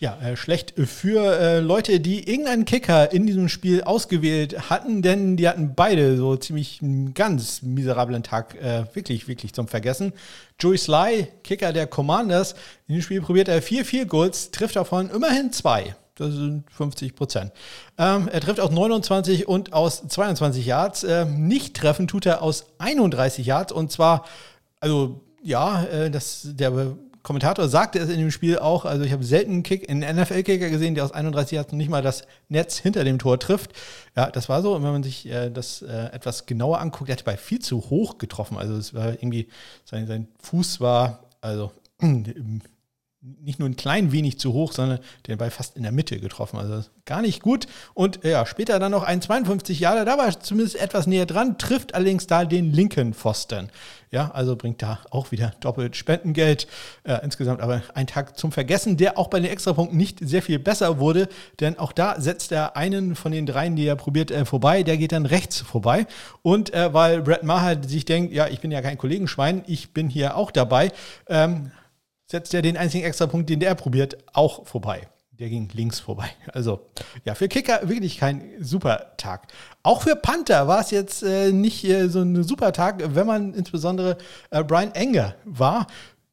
[0.00, 5.36] Ja, äh, schlecht für äh, Leute, die irgendeinen Kicker in diesem Spiel ausgewählt hatten, denn
[5.36, 10.14] die hatten beide so ziemlich einen ganz miserablen Tag, äh, wirklich, wirklich zum Vergessen.
[10.58, 12.54] Joey Sly, Kicker der Commanders,
[12.88, 15.94] in dem Spiel probiert er vier, vier Goals, trifft davon immerhin zwei.
[16.14, 17.52] Das sind 50 Prozent.
[17.98, 21.04] Ähm, er trifft aus 29 und aus 22 Yards.
[21.04, 24.24] Ähm, nicht treffen tut er aus 31 Yards und zwar,
[24.80, 29.24] also ja, äh, das, der Kommentator sagte es in dem Spiel auch, also ich habe
[29.24, 32.78] selten einen Kick, einen NFL-Kicker gesehen, der aus 31 Yards noch nicht mal das Netz
[32.78, 33.72] hinter dem Tor trifft.
[34.16, 34.74] Ja, das war so.
[34.74, 37.90] Und wenn man sich äh, das äh, etwas genauer anguckt, er hat bei viel zu
[37.90, 38.56] hoch getroffen.
[38.56, 39.48] Also es war irgendwie,
[39.84, 41.72] sein, sein Fuß war, also
[43.22, 46.58] nicht nur ein klein wenig zu hoch, sondern den Ball fast in der Mitte getroffen.
[46.58, 47.66] Also gar nicht gut.
[47.92, 51.58] Und ja, später dann noch ein 52 Jahre, da war er zumindest etwas näher dran,
[51.58, 53.68] trifft allerdings da den linken Pfosten.
[54.10, 56.66] Ja, also bringt da auch wieder doppelt Spendengeld.
[57.04, 60.58] Äh, insgesamt aber ein Tag zum Vergessen, der auch bei den Extrapunkten nicht sehr viel
[60.58, 61.28] besser wurde,
[61.60, 64.82] denn auch da setzt er einen von den dreien, die er probiert, äh, vorbei.
[64.82, 66.06] Der geht dann rechts vorbei.
[66.40, 70.08] Und äh, weil Brett Maher sich denkt, ja, ich bin ja kein Kollegenschwein, ich bin
[70.08, 70.90] hier auch dabei,
[71.28, 71.70] ähm,
[72.30, 75.08] setzt er den einzigen Extrapunkt, den der probiert, auch vorbei.
[75.32, 76.30] Der ging links vorbei.
[76.52, 76.80] Also
[77.24, 79.48] ja, für Kicker wirklich kein super Tag.
[79.82, 83.54] Auch für Panther war es jetzt äh, nicht äh, so ein super Tag, wenn man
[83.54, 84.16] insbesondere
[84.50, 85.86] äh, Brian Enger war.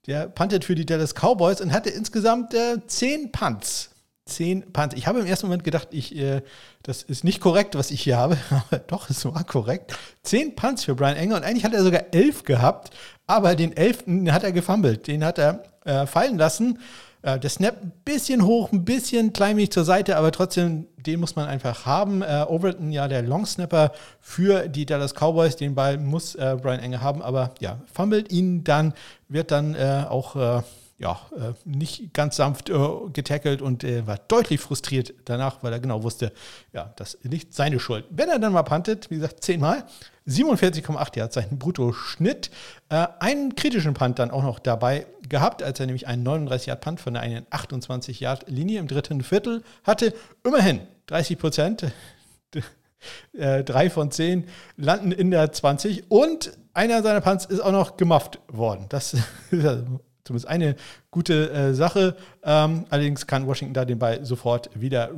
[0.05, 3.89] Der puntet für die Dallas Cowboys und hatte insgesamt äh, zehn Punts.
[4.25, 4.95] Zehn Punts.
[4.95, 6.41] Ich habe im ersten Moment gedacht, ich, äh,
[6.83, 8.37] das ist nicht korrekt, was ich hier habe.
[8.49, 9.97] Aber doch, es war korrekt.
[10.21, 12.91] Zehn Punts für Brian Enger und eigentlich hat er sogar elf gehabt.
[13.27, 15.07] Aber den elften hat er gefummelt.
[15.07, 16.79] Den hat er äh, fallen lassen.
[17.21, 21.35] Äh, der Snap ein bisschen hoch, ein bisschen kleinlich zur Seite, aber trotzdem, den muss
[21.35, 22.21] man einfach haben.
[22.21, 26.79] Äh, Overton, ja, der Long Snapper für die Dallas Cowboys, den Ball muss äh, Brian
[26.79, 28.93] Enger haben, aber ja, fummelt ihn dann,
[29.27, 30.61] wird dann äh, auch äh,
[30.99, 32.77] ja, äh, nicht ganz sanft äh,
[33.13, 36.31] getackelt und äh, war deutlich frustriert danach, weil er genau wusste,
[36.73, 38.05] ja, das ist nicht seine Schuld.
[38.09, 39.83] Wenn er dann mal pantet, wie gesagt, zehnmal,
[40.27, 42.51] 47,8 Yards sein Bruttoschnitt.
[42.89, 46.81] Äh, einen kritischen Punt dann auch noch dabei gehabt, als er nämlich einen 39 Yard
[46.81, 50.13] Punt von einer 28 Yard Linie im dritten Viertel hatte.
[50.43, 51.85] Immerhin 30 Prozent.
[53.31, 57.95] Äh, drei von zehn landen in der 20 und einer seiner Punts ist auch noch
[57.95, 58.87] gemufft worden.
[58.89, 59.13] Das
[59.51, 59.83] ist
[60.23, 60.75] zumindest eine
[61.11, 62.17] gute äh, Sache.
[62.43, 65.11] Ähm, allerdings kann Washington da den Ball sofort wieder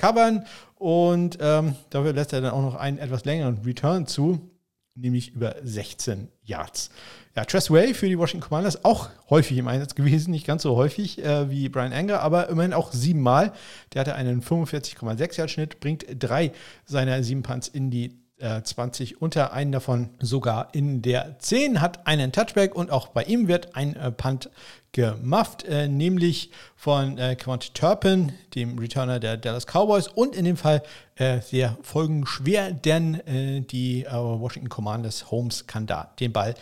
[0.00, 0.46] recovern
[0.76, 4.50] und ähm, dafür lässt er dann auch noch einen etwas längeren Return zu
[4.94, 6.90] nämlich über 16 Yards.
[7.36, 10.76] Ja, Tress Way für die Washington Commanders auch häufig im Einsatz gewesen, nicht ganz so
[10.76, 13.52] häufig äh, wie Brian Anger, aber immerhin auch siebenmal.
[13.92, 16.52] Der hatte einen 45,6 Yard Schnitt, bringt drei
[16.84, 22.06] seiner sieben Punts in die 20 äh, unter, einen davon sogar in der 10, hat
[22.06, 24.50] einen Touchback und auch bei ihm wird ein äh, Punt
[24.92, 30.56] gemufft, äh, nämlich von äh, Quant Turpin, dem Returner der Dallas Cowboys und in dem
[30.56, 30.82] Fall
[31.16, 36.54] äh, sehr folgenschwer, denn äh, die äh, Washington Commanders Holmes kann da den Ball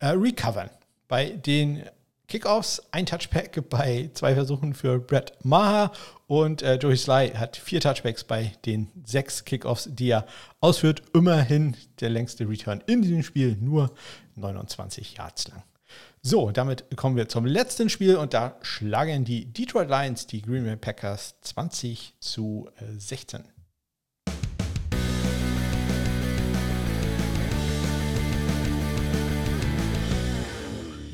[0.00, 0.70] recovern.
[1.08, 1.82] Bei den
[2.28, 5.92] Kickoffs ein Touchback bei zwei Versuchen für Brett Maher
[6.26, 10.26] und äh, Joey Sly hat vier Touchbacks bei den sechs Kickoffs, die er
[10.60, 11.02] ausführt.
[11.12, 13.94] Immerhin der längste Return in diesem Spiel, nur
[14.36, 15.62] 29 Yards lang.
[16.22, 20.64] So, damit kommen wir zum letzten Spiel und da schlagen die Detroit Lions die Green
[20.64, 23.44] Bay Packers 20 zu 16.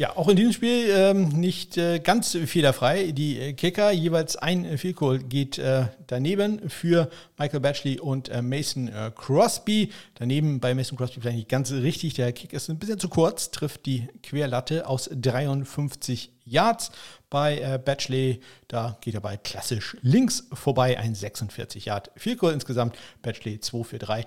[0.00, 3.12] Ja, auch in diesem Spiel ähm, nicht äh, ganz fehlerfrei.
[3.12, 8.30] Die äh, Kicker, jeweils ein äh, Field Goal geht äh, daneben für Michael Batchley und
[8.30, 9.92] äh, Mason äh, Crosby.
[10.14, 12.14] Daneben bei Mason Crosby vielleicht nicht ganz richtig.
[12.14, 16.92] Der Kick ist ein bisschen zu kurz, trifft die Querlatte aus 53 Yards.
[17.28, 22.96] Bei Batchley, da geht er bei klassisch links vorbei, ein 46 Yard Field Goal insgesamt.
[23.22, 24.24] Batchley 2 für 3.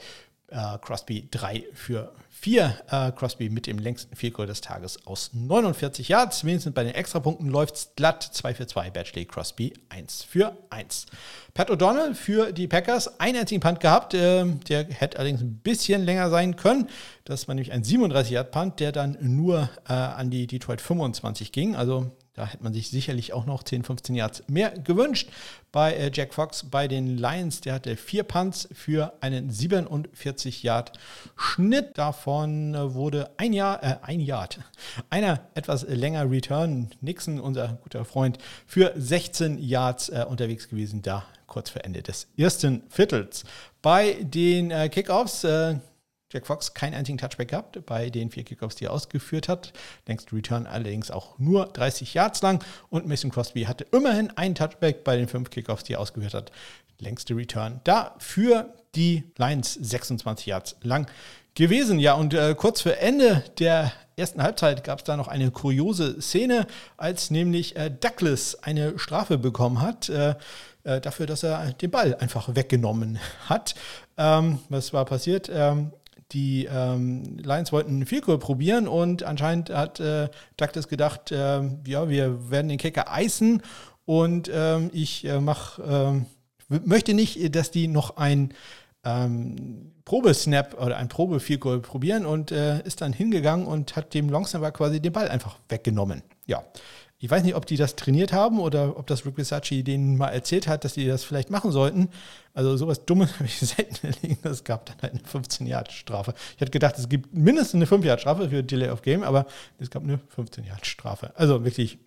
[0.82, 2.76] Crosby 3 für 4.
[2.90, 6.44] Äh, Crosby mit dem längsten Field Goal des Tages aus 49 Yards.
[6.44, 8.22] Wenigstens bei den Extrapunkten läuft es glatt.
[8.22, 8.90] 2 für 2.
[8.92, 11.06] Batchley Crosby 1 für 1.
[11.54, 13.20] Pat O'Donnell für die Packers.
[13.20, 14.14] Einen einzigen Punt gehabt.
[14.14, 16.90] Äh, der hätte allerdings ein bisschen länger sein können.
[17.24, 21.54] Das war nämlich ein 37 Yard Punt, der dann nur äh, an die Detroit 25
[21.54, 21.76] ging.
[21.76, 25.30] Also da hätte man sich sicherlich auch noch 10, 15 Yards mehr gewünscht.
[25.72, 30.94] Bei äh, Jack Fox bei den Lions, der hatte vier Punts für einen 47 Yard
[31.36, 31.98] Schnitt.
[31.98, 34.60] Davon äh, wurde ein Jahr, äh, ein Yard,
[35.12, 36.90] einer etwas länger Return.
[37.02, 42.28] Nixon, unser guter Freund, für 16 Yards äh, unterwegs gewesen, da kurz vor Ende des
[42.36, 43.44] ersten Viertels.
[43.84, 45.76] Bei den äh, Kickoffs äh,
[46.34, 49.72] Jack Fox keinen einzigen Touchback gehabt bei den vier Kickoffs, die er ausgeführt hat.
[50.08, 52.64] Längst Return allerdings auch nur 30 Yards lang.
[52.90, 56.52] Und Mason Crosby hatte immerhin einen Touchback bei den fünf Kickoffs, die er ausgeführt hat.
[57.00, 61.08] Längste Return da für die Lions 26 Yards lang
[61.56, 62.00] gewesen.
[62.00, 66.22] Ja, und äh, kurz vor Ende der ersten Halbzeit gab es da noch eine kuriose
[66.22, 66.68] Szene,
[66.98, 70.10] als nämlich äh, Douglas eine Strafe bekommen hat.
[70.10, 70.36] Äh,
[70.84, 73.76] äh dafür, dass er den Ball einfach weggenommen hat.
[74.18, 75.50] Ähm, was war passiert?
[75.54, 75.92] Ähm,
[76.34, 82.10] die ähm, Lions wollten einen Goal probieren und anscheinend hat äh, Douglas gedacht, äh, ja,
[82.10, 83.62] wir werden den Kicker eisen
[84.06, 86.26] und ähm, ich äh, mach, ähm,
[86.68, 88.54] möchte nicht, dass die noch ein
[89.04, 94.30] ähm, Probesnap oder ein probe Goal probieren und äh, ist dann hingegangen und hat dem
[94.30, 96.24] Longsnapper quasi den Ball einfach weggenommen.
[96.46, 96.64] Ja,
[97.24, 100.28] ich weiß nicht, ob die das trainiert haben oder ob das Rick Bisacci denen mal
[100.28, 102.10] erzählt hat, dass die das vielleicht machen sollten.
[102.54, 104.46] Also sowas Dummes habe ich selten erlebt.
[104.46, 106.34] Es gab dann halt eine 15-Jahre-Strafe.
[106.56, 109.46] Ich hätte gedacht, es gibt mindestens eine 5-Jahre-Strafe für Delay of Game, aber
[109.80, 111.32] es gab eine 15-Jahre-Strafe.
[111.38, 111.98] Also wirklich,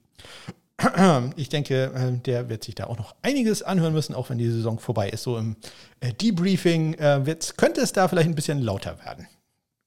[1.36, 4.50] ich denke, äh, der wird sich da auch noch einiges anhören müssen, auch wenn die
[4.50, 5.22] Saison vorbei ist.
[5.22, 5.56] So im
[6.00, 9.26] äh, Debriefing äh, könnte es da vielleicht ein bisschen lauter werden.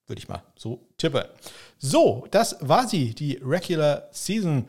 [0.08, 1.26] Würde ich mal so tippen.
[1.78, 4.66] So, das war sie, die Regular Season.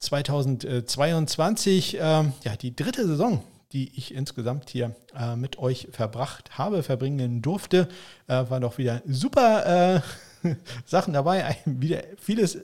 [0.00, 3.42] 2022, ähm, ja, die dritte Saison,
[3.72, 7.88] die ich insgesamt hier äh, mit euch verbracht habe, verbringen durfte.
[8.26, 10.54] Äh, waren doch wieder super äh,
[10.86, 12.58] Sachen dabei, wieder vieles,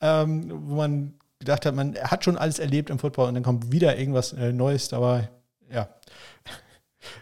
[0.00, 3.70] ähm, wo man gedacht hat, man hat schon alles erlebt im Football und dann kommt
[3.70, 5.28] wieder irgendwas äh, Neues, aber
[5.70, 5.88] ja.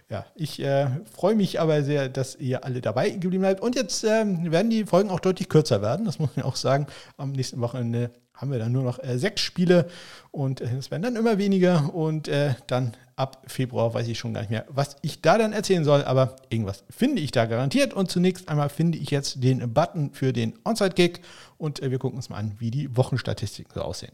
[0.08, 3.60] Ja, ich äh, freue mich aber sehr, dass ihr alle dabei geblieben seid.
[3.60, 6.06] Und jetzt ähm, werden die Folgen auch deutlich kürzer werden.
[6.06, 6.86] Das muss man auch sagen.
[7.18, 9.89] Am nächsten Wochenende haben wir dann nur noch äh, sechs Spiele
[10.30, 14.34] und äh, es werden dann immer weniger und äh, dann ab Februar weiß ich schon
[14.34, 17.95] gar nicht mehr, was ich da dann erzählen soll, aber irgendwas finde ich da garantiert
[17.95, 21.20] und zunächst einmal finde ich jetzt den Button für den Onside-Kick
[21.57, 24.12] und äh, wir gucken uns mal an, wie die Wochenstatistiken so aussehen.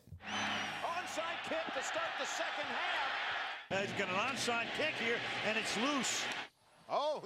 [6.88, 7.22] Oh.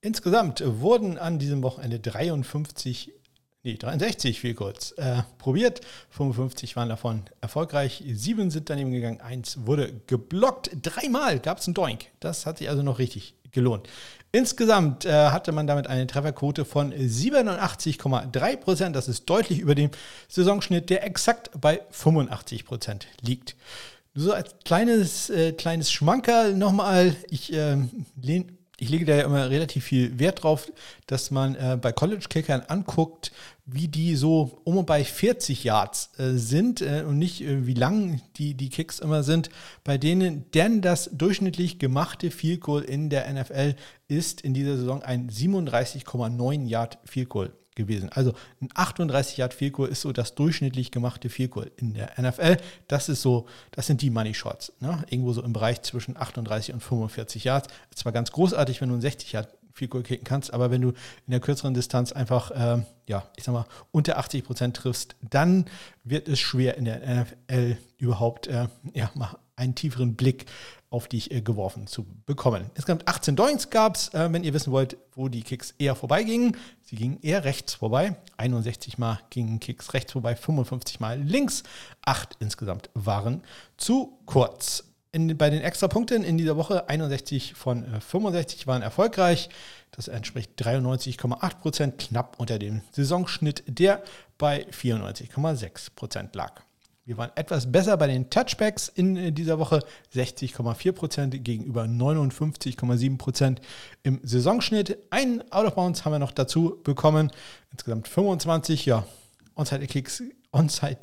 [0.00, 3.12] Insgesamt wurden an diesem Wochenende 53,
[3.62, 5.80] nee, 63 viel kurz äh, probiert.
[6.10, 10.70] 55 waren davon erfolgreich, sieben sind daneben gegangen, eins wurde geblockt.
[10.82, 12.06] Dreimal gab es einen Doink.
[12.20, 13.88] Das hat sich also noch richtig gelohnt.
[14.30, 18.94] Insgesamt äh, hatte man damit eine Trefferquote von 87,3 Prozent.
[18.94, 19.90] Das ist deutlich über dem
[20.28, 23.56] Saisonschnitt, der exakt bei 85 Prozent liegt.
[24.14, 27.76] So als kleines, äh, kleines Schmankerl nochmal, ich äh,
[28.20, 30.70] lehne ich lege da ja immer relativ viel Wert drauf,
[31.06, 33.32] dass man äh, bei College-Kickern anguckt,
[33.66, 37.74] wie die so um und bei 40 Yards äh, sind äh, und nicht äh, wie
[37.74, 39.50] lang die, die Kicks immer sind,
[39.82, 43.74] bei denen, denn das durchschnittlich gemachte Field Goal in der NFL
[44.06, 48.10] ist in dieser Saison ein 37,9 Yard Field Goal gewesen.
[48.10, 52.58] Also ein 38 Yard Field ist so das durchschnittlich gemachte Field in der NFL.
[52.88, 54.74] Das ist so, das sind die Money Shots.
[54.80, 55.02] Ne?
[55.08, 57.68] Irgendwo so im Bereich zwischen 38 und 45 Yards.
[57.94, 61.30] Zwar ganz großartig, wenn du ein 60 Yard Field kicken kannst, aber wenn du in
[61.30, 65.66] der kürzeren Distanz einfach, äh, ja, ich sag mal, unter 80 Prozent triffst, dann
[66.04, 70.46] wird es schwer in der NFL überhaupt, äh, ja, mal einen tieferen Blick
[70.90, 72.70] auf dich äh, geworfen zu bekommen.
[72.74, 76.56] Insgesamt 18 Doinks gab es, äh, wenn ihr wissen wollt, wo die Kicks eher vorbeigingen.
[76.82, 78.16] Sie gingen eher rechts vorbei.
[78.38, 81.62] 61 Mal gingen Kicks rechts vorbei, 55 Mal links.
[82.04, 83.42] Acht insgesamt waren
[83.76, 84.84] zu kurz.
[85.12, 89.50] In, bei den Extrapunkten in dieser Woche 61 von äh, 65 waren erfolgreich.
[89.90, 94.02] Das entspricht 93,8 Prozent, knapp unter dem Saisonschnitt, der
[94.38, 96.62] bei 94,6 Prozent lag.
[97.08, 99.80] Wir waren etwas besser bei den Touchbacks in äh, dieser Woche,
[100.14, 103.56] 60,4% gegenüber 59,7%
[104.02, 104.98] im Saisonschnitt.
[105.08, 107.32] Einen Out of Bounds haben wir noch dazu bekommen,
[107.72, 109.06] insgesamt 25, ja,
[109.54, 110.98] Onside Kicks, Onside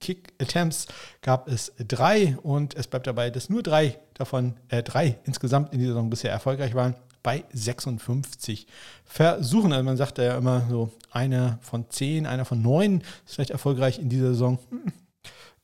[0.00, 0.86] Kick Attempts
[1.20, 5.78] gab es drei und es bleibt dabei, dass nur drei davon, äh, drei insgesamt in
[5.78, 8.66] dieser Saison bisher erfolgreich waren bei 56
[9.04, 9.74] Versuchen.
[9.74, 13.98] Also man sagt ja immer so, einer von zehn, einer von neun ist vielleicht erfolgreich
[13.98, 14.58] in dieser Saison.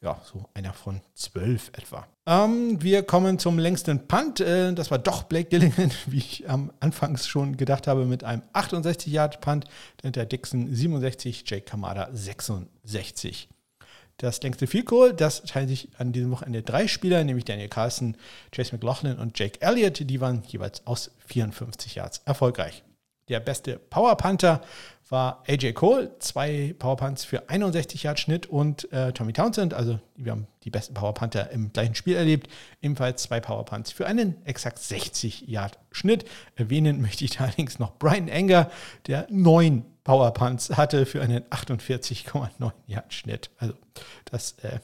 [0.07, 2.07] Ja, so einer von zwölf etwa.
[2.27, 4.39] Ähm, wir kommen zum längsten Punt.
[4.39, 8.43] Äh, das war doch Blake Dillingham, wie ich am Anfangs schon gedacht habe, mit einem
[8.53, 9.65] 68-Yard-Punt.
[10.05, 13.49] Der Dixon 67, Jake Kamada 66.
[14.19, 18.17] Das längste Field Goal, das teilen sich an diesem Wochenende drei Spieler, nämlich Daniel Carlson,
[18.53, 20.09] Chase McLaughlin und Jake Elliott.
[20.09, 22.85] Die waren jeweils aus 54 Yards erfolgreich.
[23.29, 24.63] Der beste Power Panther
[25.09, 30.33] war AJ Cole, zwei Powerpunts für 61 Yard Schnitt und äh, Tommy Townsend, also wir
[30.33, 32.49] haben die besten Powerpunter im gleichen Spiel erlebt,
[32.83, 36.25] ebenfalls zwei Powerpunts für einen exakt 60 Yard Schnitt.
[36.57, 38.71] Erwähnen möchte ich allerdings noch Brian Enger,
[39.07, 43.51] der neun Powerpunts hatte für einen 48,9 Yard Schnitt.
[43.59, 43.75] Also
[44.25, 44.79] das äh,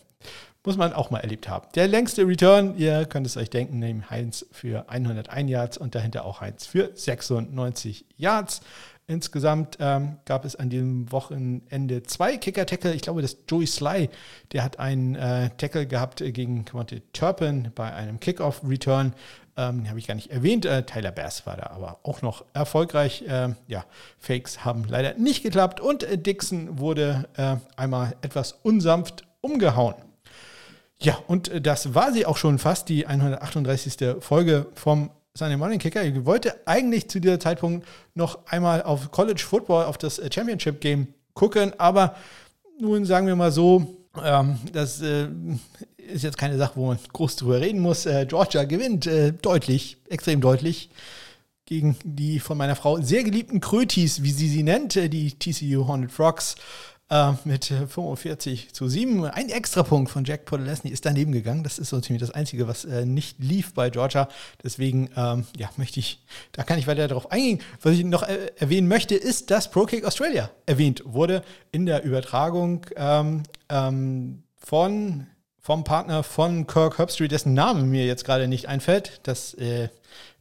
[0.64, 1.66] muss man auch mal erlebt haben.
[1.74, 6.24] Der längste Return, ihr könnt es euch denken, neben Heinz für 101 Yards und dahinter
[6.24, 8.60] auch Heinz für 96 Yards.
[9.08, 12.94] Insgesamt ähm, gab es an diesem Wochenende zwei Kicker-Tackle.
[12.94, 14.08] Ich glaube, dass Joey Sly,
[14.52, 19.14] der hat einen äh, Tackle gehabt gegen Quante Turpin bei einem Kickoff-Return.
[19.56, 20.64] Ähm, den habe ich gar nicht erwähnt.
[20.64, 23.24] Äh, Tyler Bass war da aber auch noch erfolgreich.
[23.26, 23.84] Ähm, ja,
[24.18, 29.96] Fakes haben leider nicht geklappt und äh, Dixon wurde äh, einmal etwas unsanft umgehauen.
[31.02, 34.16] Ja, und äh, das war sie auch schon fast, die 138.
[34.20, 36.04] Folge vom Sunday Morning Kicker.
[36.04, 40.80] Ich wollte eigentlich zu dieser Zeitpunkt noch einmal auf College Football, auf das äh, Championship
[40.80, 42.14] Game gucken, aber
[42.78, 45.28] nun sagen wir mal so, ähm, das äh,
[45.96, 48.06] ist jetzt keine Sache, wo man groß drüber reden muss.
[48.06, 50.90] Äh, Georgia gewinnt äh, deutlich, extrem deutlich
[51.64, 55.86] gegen die von meiner Frau sehr geliebten Krötis, wie sie sie nennt, äh, die TCU
[55.86, 56.56] Hornet Frogs
[57.12, 59.26] äh, mit 45 zu 7.
[59.26, 61.62] Ein Extrapunkt von Jack Podolesny ist daneben gegangen.
[61.62, 64.28] Das ist so ziemlich das Einzige, was äh, nicht lief bei Georgia.
[64.64, 67.60] Deswegen ähm, ja, möchte ich, da kann ich weiter darauf eingehen.
[67.82, 72.02] Was ich noch äh, erwähnen möchte, ist, dass Pro Kick Australia erwähnt wurde in der
[72.02, 75.26] Übertragung ähm, ähm, von
[75.62, 79.20] vom Partner von Kirk Herbstreit, dessen Name mir jetzt gerade nicht einfällt.
[79.22, 79.88] Das äh,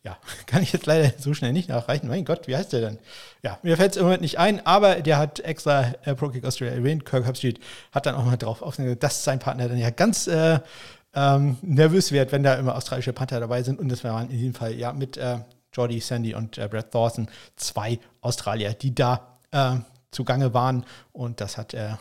[0.03, 0.17] ja,
[0.47, 2.09] kann ich jetzt leider so schnell nicht nachreichen.
[2.09, 2.99] Mein Gott, wie heißt der denn?
[3.43, 6.73] Ja, mir fällt es im Moment nicht ein, aber der hat extra äh, ProKick Australia
[6.73, 7.05] erwähnt.
[7.05, 7.59] Kirk Herbstreit
[7.91, 10.59] hat dann auch mal drauf aufgenommen, dass sein Partner dann ja ganz äh,
[11.13, 13.79] ähm, nervös wird, wenn da immer australische Panther dabei sind.
[13.79, 15.37] Und das waren in diesem Fall ja mit äh,
[15.71, 19.75] Jordi Sandy und äh, Brad Thorson zwei Australier, die da äh,
[20.09, 20.83] zugange waren.
[21.13, 21.91] Und das hat äh,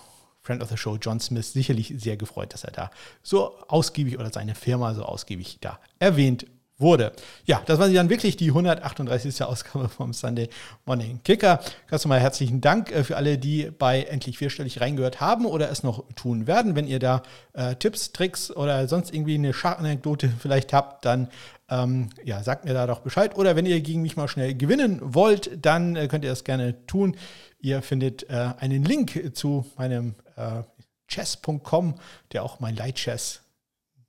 [0.50, 2.90] Friend of the Show John Smith sicherlich sehr gefreut, dass er da
[3.22, 6.44] so ausgiebig oder seine Firma so ausgiebig da erwähnt
[6.76, 7.12] wurde.
[7.44, 9.44] Ja, das war dann wirklich die 138.
[9.44, 10.48] Ausgabe vom Sunday
[10.86, 11.60] Morning Kicker.
[11.86, 15.84] Ganz nochmal herzlichen Dank äh, für alle, die bei Endlich Vierstellig reingehört haben oder es
[15.84, 16.74] noch tun werden.
[16.74, 17.22] Wenn ihr da
[17.52, 21.28] äh, Tipps, Tricks oder sonst irgendwie eine Schachanekdote vielleicht habt, dann
[21.68, 23.36] ähm, ja, sagt mir da doch Bescheid.
[23.36, 26.84] Oder wenn ihr gegen mich mal schnell gewinnen wollt, dann äh, könnt ihr das gerne
[26.86, 27.16] tun.
[27.60, 30.62] Ihr findet äh, einen Link zu meinem äh,
[31.08, 31.94] chess.com,
[32.32, 33.42] der auch mein Lightchess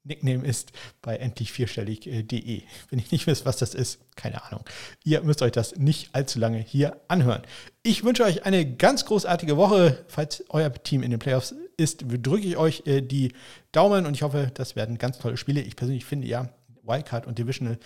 [0.03, 0.71] Nickname ist
[1.01, 2.63] bei endlich vierstellig.de.
[2.89, 4.63] Wenn ich nicht wisst, was das ist, keine Ahnung.
[5.03, 7.43] Ihr müsst euch das nicht allzu lange hier anhören.
[7.83, 10.03] Ich wünsche euch eine ganz großartige Woche.
[10.07, 13.33] Falls euer Team in den Playoffs ist, drücke ich euch äh, die
[13.71, 15.61] Daumen und ich hoffe, das werden ganz tolle Spiele.
[15.61, 16.49] Ich persönlich finde ja,
[16.83, 17.77] Wildcard und Divisional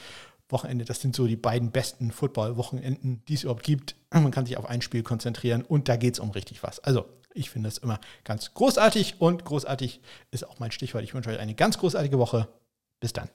[0.49, 3.95] Wochenende, das sind so die beiden besten Football-Wochenenden, die es überhaupt gibt.
[4.13, 6.79] Man kann sich auf ein Spiel konzentrieren und da geht es um richtig was.
[6.79, 11.03] Also ich finde das immer ganz großartig und großartig ist auch mein Stichwort.
[11.03, 12.47] Ich wünsche euch eine ganz großartige Woche.
[12.99, 13.29] Bis dann.